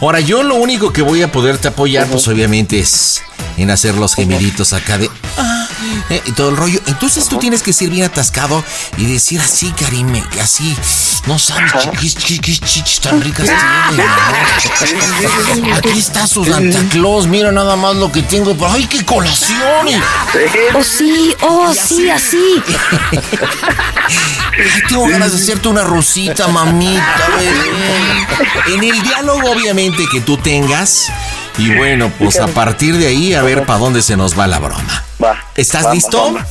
[0.00, 3.22] Ahora, yo lo único que voy a poderte apoyar, pues obviamente es
[3.56, 5.10] en hacer los gemiditos acá de.
[5.38, 5.68] ah,
[6.10, 6.80] eh, y todo el rollo.
[6.86, 8.64] Entonces tú tienes que ser bien atascado
[8.96, 10.76] y decir así, Karime, así.
[11.26, 14.06] No sabes chiquis, chiquis, chichis tan ricas tienen.
[15.68, 15.76] ¿no?
[15.76, 18.54] Aquí está su Santa Claus, mira nada más lo que tengo.
[18.54, 19.58] pero ¡Ay, qué colación!
[20.74, 22.62] Oh, sí, oh, sí, así.
[24.08, 27.16] Ay, tengo ganas de hacerte una rosita, mamita.
[27.38, 28.74] bebé.
[28.74, 31.06] En el diálogo, obviamente, que tú tengas.
[31.58, 34.58] Y bueno, pues a partir de ahí, a ver para dónde se nos va la
[34.58, 35.04] broma.
[35.22, 35.36] Va.
[35.54, 36.34] ¿Estás va, listo?
[36.34, 36.46] va.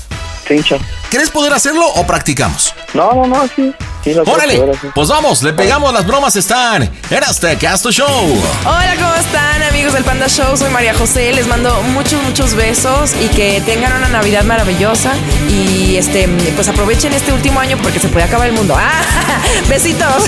[0.48, 0.78] Cincho.
[1.10, 2.74] ¿Crees poder hacerlo o practicamos?
[2.94, 3.74] No, no, no, sí.
[4.04, 4.56] sí lo ¡Órale!
[4.80, 4.88] sí.
[4.96, 8.42] Pues vamos, le pegamos las bromas están en este Casto Show.
[8.66, 10.56] Hola, ¿cómo están amigos del Panda Show?
[10.56, 15.14] Soy María José, les mando muchos, muchos besos y que tengan una Navidad maravillosa
[15.50, 18.76] y este, pues aprovechen este último año porque se puede acabar el mundo.
[18.78, 19.02] ¡Ah!
[19.70, 20.24] Besitos.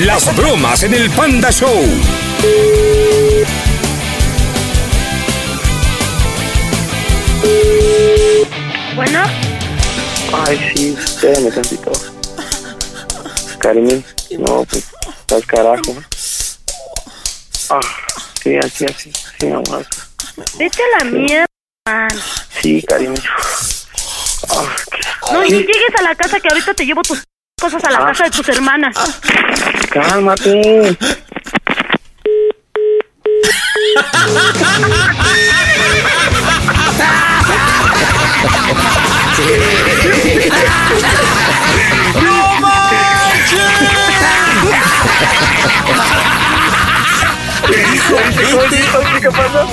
[0.00, 1.84] Las bromas en el Panda Show.
[8.94, 9.22] Bueno,
[10.32, 11.92] Ay, sí, espérame tantito.
[13.60, 14.04] Karimín,
[14.38, 14.84] no, pues,
[15.20, 15.94] estás carajo.
[17.70, 17.80] Ah,
[18.42, 19.86] sí, así, así, así, amor.
[20.58, 21.46] vete a la mierda.
[21.86, 22.08] man.
[22.60, 23.20] Sí, Karimín.
[24.50, 24.64] Ah,
[25.32, 27.22] No, ni llegues a la casa que ahorita te llevo tus
[27.60, 28.06] cosas a la Ah.
[28.06, 28.96] casa de tus hermanas.
[29.90, 30.96] cálmate.
[42.22, 42.48] ¡No
[49.20, 49.68] ¿Qué pasó?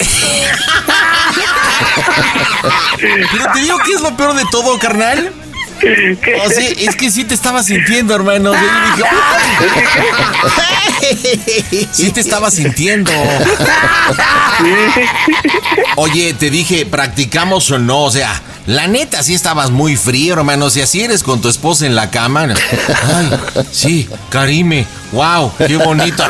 [3.00, 5.32] Pero te digo que es lo peor de todo, carnal.
[6.46, 8.54] O sea, es que sí te estaba sintiendo, hermano.
[8.54, 9.10] Yo dije,
[10.62, 11.90] ¡ay!
[11.92, 13.12] Sí te estaba sintiendo.
[15.98, 18.04] Oye, te dije, ¿practicamos o no?
[18.04, 20.72] O sea, La neta, sí estabas muy frío, hermano.
[20.72, 22.48] Si así eres con tu esposa en la cama.
[23.14, 23.32] Ay,
[23.72, 24.88] sí, Karime.
[25.12, 26.24] Wow, qué bonito.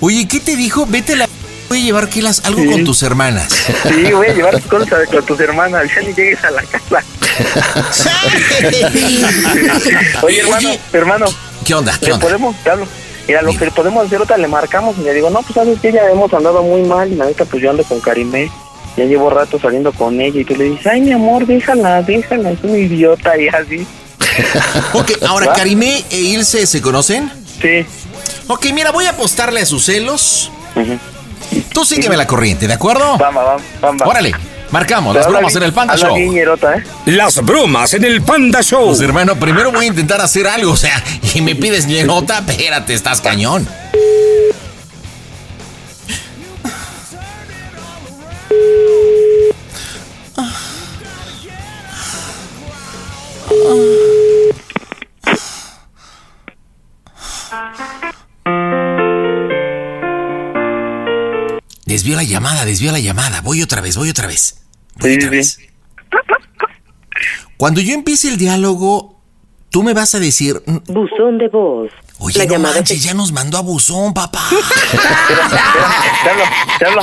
[0.00, 0.86] Oye, ¿qué te dijo?
[0.86, 1.28] Vete la.
[1.68, 2.70] Voy a llevar que las, algo Sí.
[2.70, 3.48] con tus hermanas.
[3.88, 7.02] Sí, voy a llevar cosas con tus hermanas, ya ni llegues a la casa.
[10.22, 11.26] Oye, hermano, hermano.
[11.64, 11.96] ¿Qué onda?
[11.98, 12.26] ¿Qué ¿Le onda?
[12.26, 12.86] podemos, te hablo.
[13.26, 15.90] Mira, lo que podemos hacer otra, le marcamos y le digo, no, pues sabes que
[15.92, 18.50] ya hemos andado muy mal y la neta, pues yo ando con Karimé.
[18.96, 22.50] Ya llevo rato saliendo con ella y tú le dices, ay, mi amor, déjala, déjala,
[22.52, 23.86] es una idiota y así.
[24.94, 25.52] Ok, ahora, ¿Va?
[25.52, 27.30] Karime e Ilse, ¿se conocen?
[27.60, 27.84] Sí.
[28.48, 30.50] Ok, mira, voy a apostarle a sus celos.
[31.72, 33.16] Tú sígueme la corriente, ¿de acuerdo?
[33.18, 34.02] Vamos, vamos, vamos.
[34.04, 34.32] Órale,
[34.70, 36.14] marcamos las bromas en el Panda Show.
[36.16, 36.84] bien ñerota, ¿eh?
[37.06, 38.86] Las bromas en el Panda Show.
[38.88, 41.02] Pues hermano, primero voy a intentar hacer algo, o sea,
[41.34, 43.68] y me pides nota, espérate, estás cañón.
[61.86, 63.40] Desvió la llamada, desvió la llamada.
[63.40, 64.66] Voy otra vez, voy otra vez.
[65.00, 65.58] Voy otra vez.
[67.56, 69.20] Cuando yo empiece el diálogo,
[69.70, 70.60] tú me vas a decir.
[70.86, 71.92] Buzón de voz.
[72.20, 74.40] Oye, La no llamada manches, ya nos mandó a buzón, papá.
[76.78, 77.02] Te hablo.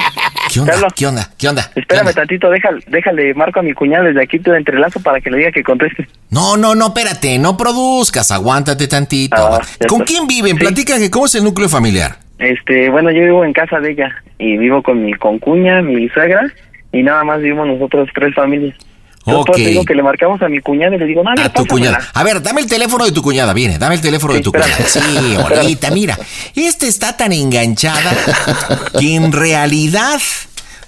[0.51, 0.87] ¿Qué onda?
[0.95, 1.29] ¿Qué onda?
[1.37, 1.71] ¿Qué onda?
[1.75, 5.37] Espérame tantito, déjale, déjale, marco a mi cuñada desde aquí, te entrelazo para que le
[5.37, 6.07] diga que conteste.
[6.29, 9.35] No, no, no, espérate, no produzcas, aguántate tantito.
[9.37, 10.57] Ah, ¿Con quién viven?
[10.57, 12.17] Platica que cómo es el núcleo familiar.
[12.39, 14.09] Este, bueno, yo vivo en casa de ella
[14.39, 16.51] y vivo con mi concuña, mi suegra
[16.91, 18.75] y nada más vivimos nosotros tres familias.
[19.25, 21.99] Yo digo que le marcamos a mi cuñada y le digo, no, A tu cuñada.
[22.13, 24.71] A ver, dame el teléfono de tu cuñada, viene, dame el teléfono de tu espérame.
[24.71, 24.89] cuñada.
[24.89, 26.17] Sí, ahorita, mira.
[26.55, 28.13] Esta está tan enganchada
[28.99, 30.19] que en realidad.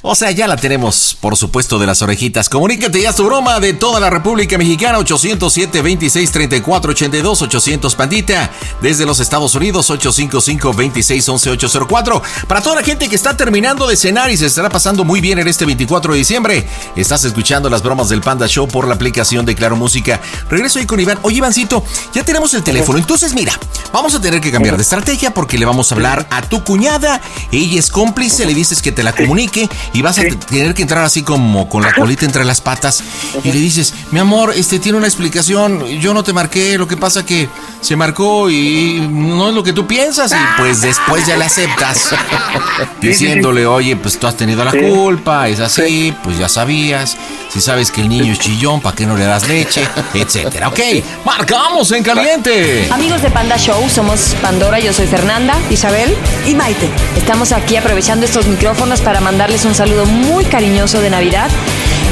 [0.05, 2.49] O sea, ya la tenemos, por supuesto, de las orejitas.
[2.49, 8.51] Comunícate ya tu broma de toda la República Mexicana, 807-26-34-82, 800 Pandita.
[8.81, 12.21] Desde los Estados Unidos, 855-2611-804.
[12.49, 15.39] Para toda la gente que está terminando de cenar y se estará pasando muy bien
[15.39, 19.45] en este 24 de diciembre, estás escuchando las bromas del Panda Show por la aplicación
[19.45, 20.19] de Claro Música.
[20.49, 21.19] Regreso ahí con Iván.
[21.21, 21.81] Oye, Ivancito,
[22.13, 22.99] ya tenemos el teléfono.
[22.99, 23.57] Entonces, mira,
[23.93, 27.21] vamos a tener que cambiar de estrategia porque le vamos a hablar a tu cuñada.
[27.53, 31.03] Ella es cómplice, le dices que te la comunique y vas a tener que entrar
[31.05, 33.03] así como con la colita entre las patas
[33.43, 36.97] y le dices, mi amor, este tiene una explicación, yo no te marqué, lo que
[36.97, 37.47] pasa que
[37.79, 42.09] se marcó y no es lo que tú piensas y pues después ya le aceptas
[43.01, 44.79] diciéndole, oye, pues tú has tenido la Sí.
[44.79, 47.15] culpa, es así, pues ya sabías,
[47.51, 49.87] si sabes que el niño es chillón, ¿para qué no le das leche?
[50.15, 50.69] Etcétera.
[50.69, 50.79] Ok,
[51.23, 52.87] marcamos en caliente.
[52.91, 56.15] Amigos de Panda Show, somos Pandora, yo soy Fernanda, Isabel
[56.47, 56.89] y Maite.
[57.15, 61.49] Estamos aquí aprovechando estos micrófonos para mandarles un saludo muy cariñoso de Navidad.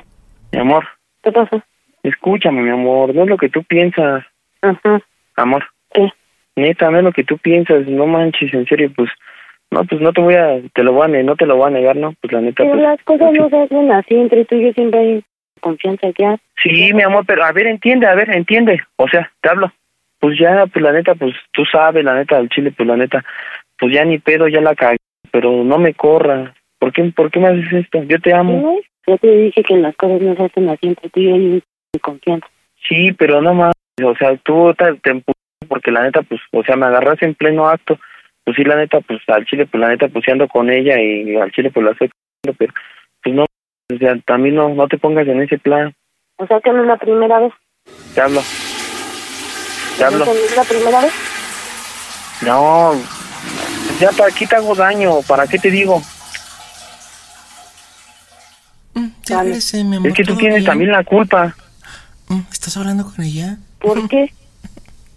[0.52, 0.86] Mi amor,
[1.24, 1.64] ¿qué pasa?
[2.02, 4.24] escúchame, mi amor, no es lo que tú piensas.
[4.62, 5.02] Ajá.
[5.36, 5.66] Amor.
[5.93, 6.10] ¿Qué?
[6.56, 9.10] Neta, no es lo que tú piensas, no manches, en serio, pues,
[9.70, 11.68] no, pues no te voy a, te lo voy a, ne- no te lo voy
[11.68, 12.14] a negar, ¿no?
[12.22, 14.74] Pues la neta, Pero pues, las cosas no se hacen así, entre tú y yo
[14.74, 15.24] siempre hay
[15.62, 16.38] confianza ya.
[16.64, 18.82] Sí, mi amor, pero a ver, entiende, a ver, entiende.
[18.95, 19.72] O sea, te hablo.
[20.20, 23.24] Pues ya, pues la neta, pues tú sabes, la neta del chile, pues la neta,
[23.78, 24.98] pues ya ni pedo, ya la cagué,
[25.32, 26.54] pero no me corras.
[26.78, 28.04] ¿Por qué, por qué me haces esto?
[28.04, 28.80] Yo te amo.
[29.08, 31.64] Ya te dije que las cosas no se hacen así, entre tú y
[31.94, 32.48] yo confianza.
[32.88, 33.74] Sí, pero no más.
[34.04, 35.24] O sea, tú te, te
[35.68, 37.98] porque la neta, pues, o sea, me agarras en pleno acto.
[38.44, 41.36] Pues sí, la neta, pues al chile, pues la neta, pues ando con ella y
[41.36, 42.10] al chile, pues la estoy
[42.42, 42.56] pero
[43.22, 45.94] pues no, o sea, también no, no te pongas en ese plan.
[46.38, 47.54] O sea que no es la primera vez.
[48.16, 48.40] Te hablo.
[50.00, 50.26] Te hablo.
[50.26, 51.14] ¿No es la primera vez?
[52.41, 52.93] No,
[54.00, 56.02] ya para qué te hago daño, para qué te digo.
[59.30, 59.52] Vale.
[59.58, 59.72] Es
[60.16, 61.56] que tú tienes también la culpa.
[62.52, 63.58] ¿Estás hablando con ella?
[63.80, 64.32] ¿Por qué?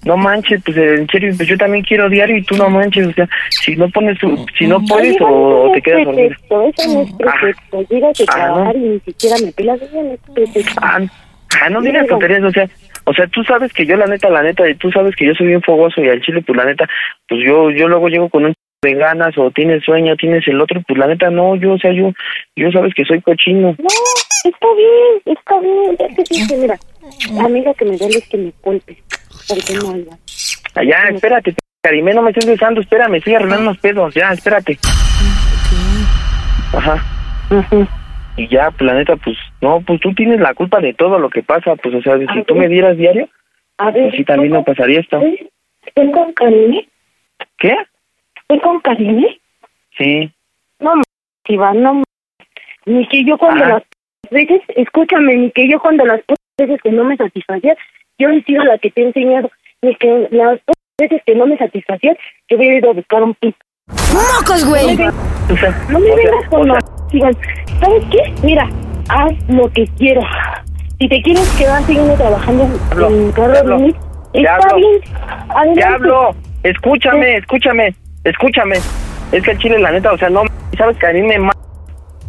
[0.05, 3.13] No manches, pues en serio, pues yo también quiero diario y tú no manches, o
[3.13, 6.29] sea, si no pones tu, si no puedes o, no te quedas dormido.
[6.33, 7.83] eso no es pretexto.
[7.89, 8.55] Llegas de Ah, no.
[8.55, 10.81] trabajar y ni siquiera me pelas, eso no es pretexto.
[10.83, 10.99] Ah,
[11.63, 12.69] ah, no digas tonterías, o sea,
[13.05, 15.35] o sea, tú sabes que yo la neta, la neta, y tú sabes que yo
[15.35, 16.89] soy bien fogoso y al chile, pues la neta,
[17.29, 20.83] pues yo, yo luego llego con un de ganas o tienes sueño, tienes el otro,
[20.87, 22.13] pues la neta no, yo, o sea, yo,
[22.57, 23.77] yo sabes que soy cochino.
[23.79, 23.89] No,
[24.45, 25.97] está bien, está bien.
[25.99, 26.77] Ya te dije, mira,
[27.33, 28.97] la amiga que me duele es que me golpe.
[29.49, 30.19] Porque no.
[30.75, 34.79] Allá, espérate, Karime, no me estés besando, espérame, estoy arreglando unos pedos, ya, espérate.
[36.73, 37.99] Ajá.
[38.37, 41.29] Y ya, pues la neta, pues, no, pues tú tienes la culpa de todo lo
[41.31, 43.29] que pasa, pues, o sea, si tú me dieras diario,
[43.79, 45.21] A ver, pues sí, también no pasaría esto.
[45.85, 46.89] ¿estoy con Karine?
[47.59, 47.77] ¿Qué?
[48.43, 49.39] ¿Estoy con Karine?
[49.99, 50.33] Sí.
[50.81, 50.95] No,
[51.49, 52.03] Iván, no.
[52.87, 53.69] Ni que yo cuando Ah.
[53.69, 53.83] las
[54.31, 57.77] veces, escúchame, ni que yo cuando las p- veces que no me satisfacían,
[58.19, 59.51] yo he sido la que te he enseñado.
[59.83, 62.17] Ni que las p- veces que no me satisfacían,
[62.49, 63.59] yo hubiera ido a buscar un pito.
[63.89, 64.95] ¡Mocos, güey!
[64.95, 66.81] O sea, No me o sea, vengas con o la
[67.13, 67.37] Iván.
[67.81, 68.33] ¿Sabes qué?
[68.43, 68.69] Mira,
[69.09, 70.25] haz lo que quieras.
[70.99, 73.95] Si te quieres quedar siguiendo trabajando Hablo, en carro de mí,
[74.35, 74.77] está hablo.
[74.77, 75.01] bien.
[75.49, 75.81] Adelante.
[75.81, 76.31] Diablo,
[76.63, 77.95] escúchame, escúchame,
[78.25, 78.77] escúchame.
[79.33, 80.43] Es que el chile, la neta, o sea, no,
[80.79, 81.53] sabes que a mí me ma-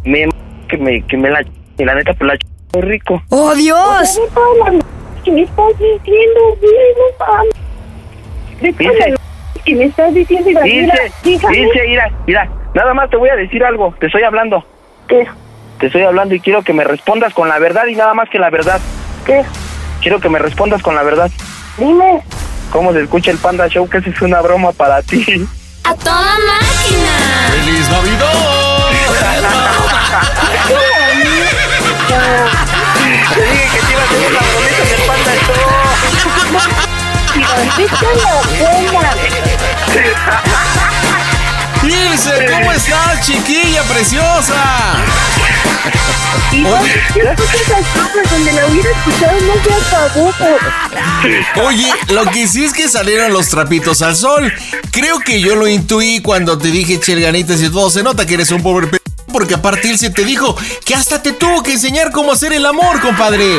[0.04, 0.32] me m-
[0.68, 1.42] que me, que me la
[1.78, 3.22] y la neta, pues la ch- muy rico.
[3.30, 4.20] ¡Oh, Dios!
[5.24, 7.54] que me estás diciendo, m-
[9.64, 11.12] que me estás diciendo, y Dice,
[11.50, 14.64] dice, mira, mira, nada más te voy a decir algo, te estoy hablando.
[15.08, 15.26] ¿Qué?
[15.78, 18.38] Te estoy hablando y quiero que me respondas con la verdad y nada más que
[18.38, 18.80] la verdad.
[19.24, 19.44] ¿Qué?
[20.00, 21.30] Quiero que me respondas con la verdad.
[21.78, 22.22] Dime.
[22.70, 23.88] ¿Cómo se escucha el Panda Show?
[23.88, 25.46] Que esa es una broma para ti.
[25.84, 27.50] ¡A toda máquina!
[27.50, 27.88] ¡Feliz
[33.34, 35.64] Te dije que te iba a hacer una bromita en el Panda Show.
[39.02, 40.90] La.
[41.86, 44.94] Ilse, ¿cómo estás, chiquilla preciosa?
[46.52, 51.66] Iván, escucha esas bromas donde la hubiera escuchado, no se acabó.
[51.66, 54.52] Oye, lo que sí es que salieron los trapitos al sol.
[54.90, 57.90] Creo que yo lo intuí cuando te dije chelganitas y todo.
[57.90, 58.88] Se nota que eres un pobre.
[59.34, 63.00] Porque aparte Ilse te dijo que hasta te tuvo que enseñar cómo hacer el amor,
[63.00, 63.58] compadre.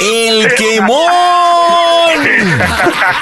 [0.00, 1.04] ¡El quemón!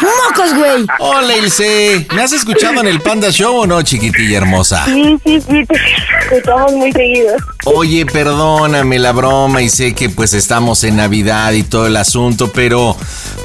[0.01, 0.87] ¡Mocos, güey!
[1.01, 2.07] Hola, Ilse.
[2.14, 4.85] ¿Me has escuchado en el Panda Show o no, chiquitilla hermosa?
[4.85, 5.74] Sí, sí, sí, te
[6.20, 7.35] escuchamos muy seguido.
[7.64, 12.53] Oye, perdóname la broma y sé que pues estamos en Navidad y todo el asunto,
[12.53, 12.97] pero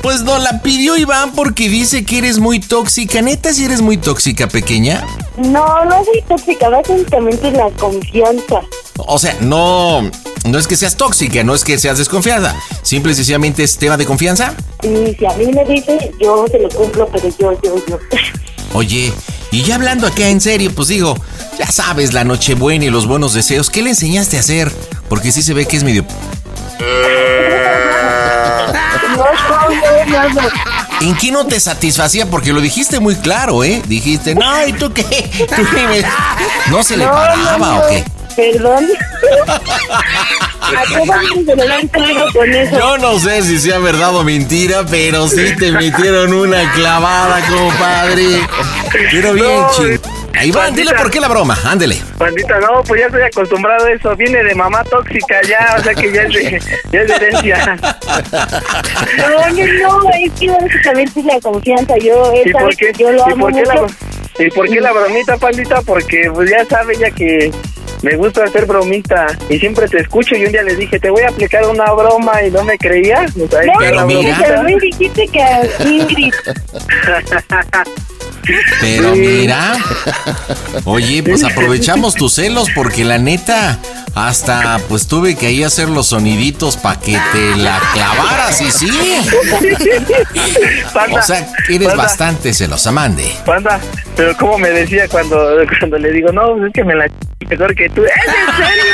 [0.04, 3.24] pues no la pidió Iván porque dice que eres muy tóxica.
[3.24, 5.04] ¿Neta si eres muy tóxica, pequeña?
[5.38, 8.62] No, no soy tóxica, básicamente la confianza.
[8.98, 10.02] O sea, no,
[10.46, 12.56] no es que seas tóxica, no es que seas desconfiada.
[12.82, 14.56] Simple y sencillamente es tema de confianza.
[14.84, 18.00] Y si a mí me dice, yo se lo cumplo, pero yo, yo, yo.
[18.74, 19.14] Oye,
[19.52, 21.16] y ya hablando acá en serio, pues digo,
[21.58, 24.72] ya sabes, la Nochebuena y los buenos deseos, ¿qué le enseñaste a hacer?
[25.10, 26.06] Porque sí se ve que es medio...
[29.18, 29.24] No,
[30.06, 30.77] no, no.
[31.02, 32.26] ¿En qué no te satisfacía?
[32.26, 33.82] Porque lo dijiste muy claro, ¿eh?
[33.88, 35.04] Dijiste, no, ¿y tú qué?
[35.56, 36.04] ¿Tú qué me-?"
[36.72, 37.88] ¿No se le No, paraba no, o no.
[37.90, 38.04] qué?
[38.36, 38.86] Perdón.
[40.62, 42.78] ¿A qué claro con eso?
[42.78, 48.48] Yo no sé si sea verdad o mentira, pero sí te metieron una clavada, compadre.
[49.12, 49.72] Pero bien, No,
[50.38, 50.96] Ahí va, dile bandita.
[51.04, 51.98] por qué la broma, ándele.
[52.18, 54.16] Bandita, no, pues ya estoy acostumbrado a eso.
[54.16, 56.62] Viene de mamá tóxica ya, o sea que ya es de,
[56.92, 57.78] ya es de herencia.
[59.18, 61.96] No, no, no, es que básicamente es la confianza.
[61.98, 62.92] Yo, él ¿Y por qué?
[62.92, 63.74] que yo lo ¿Y amo por qué mucho.
[63.74, 65.82] la, ¿Y por qué la bromita, pandita?
[65.82, 67.52] Porque pues ya sabe ella que
[68.04, 71.24] me gusta hacer bromita y siempre te escucho y un día le dije, te voy
[71.24, 73.34] a aplicar una broma y no me creías.
[73.34, 73.62] Sea,
[73.94, 74.38] No, mira.
[74.42, 76.34] pero me dijiste que a Ingrid.
[78.82, 79.78] Pero mira.
[80.86, 83.80] Oye, pues aprovechamos tus celos porque la neta,
[84.16, 88.90] hasta pues tuve que ahí hacer los soniditos para que te la clavaras y sí.
[90.94, 93.32] Panda, O sea, eres panda, bastante celosa, mande.
[93.46, 93.80] Panda,
[94.16, 95.38] pero como me decía cuando,
[95.80, 97.08] cuando le digo, no, es que me la
[97.50, 98.04] mejor que tú.
[98.04, 98.94] ¿Es en serio?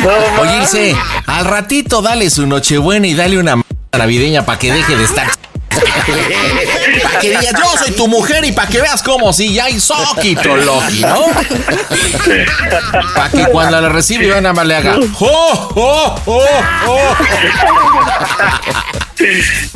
[0.00, 0.96] No, Oye, Ilse,
[1.26, 3.56] al ratito dale su nochebuena y dale una
[3.96, 5.28] navideña para que deje de estar.
[7.02, 9.78] Para que digas, yo soy tu mujer y para que veas como si ya hay
[9.78, 11.26] soquito Loki, ¿no?
[13.14, 14.96] Para que cuando la recibe yo nada más le haga.
[15.20, 16.44] ¡Oh, oh, oh,
[16.88, 17.16] oh!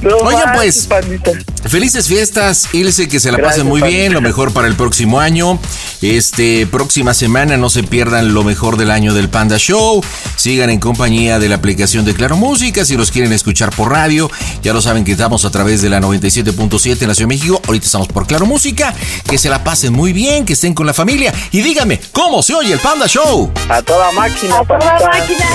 [0.03, 1.33] No Oye, pues, pandita.
[1.69, 5.21] Felices fiestas, Ilse, que se la Gracias, pasen muy bien, lo mejor para el próximo
[5.21, 5.59] año.
[6.01, 10.03] Este, próxima semana no se pierdan lo mejor del año del Panda Show.
[10.37, 14.31] Sigan en compañía de la aplicación de Claro Música si los quieren escuchar por radio.
[14.63, 17.63] Ya lo saben que estamos a través de la 97.7 en la Ciudad de México.
[17.67, 18.95] Ahorita estamos por Claro Música.
[19.29, 21.33] Que se la pasen muy bien, que estén con la familia.
[21.53, 23.53] Y díganme, ¿cómo se oye el Panda Show?
[23.69, 25.47] A toda máquina, A toda máquina.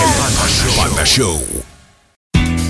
[0.77, 1.56] Panda Show.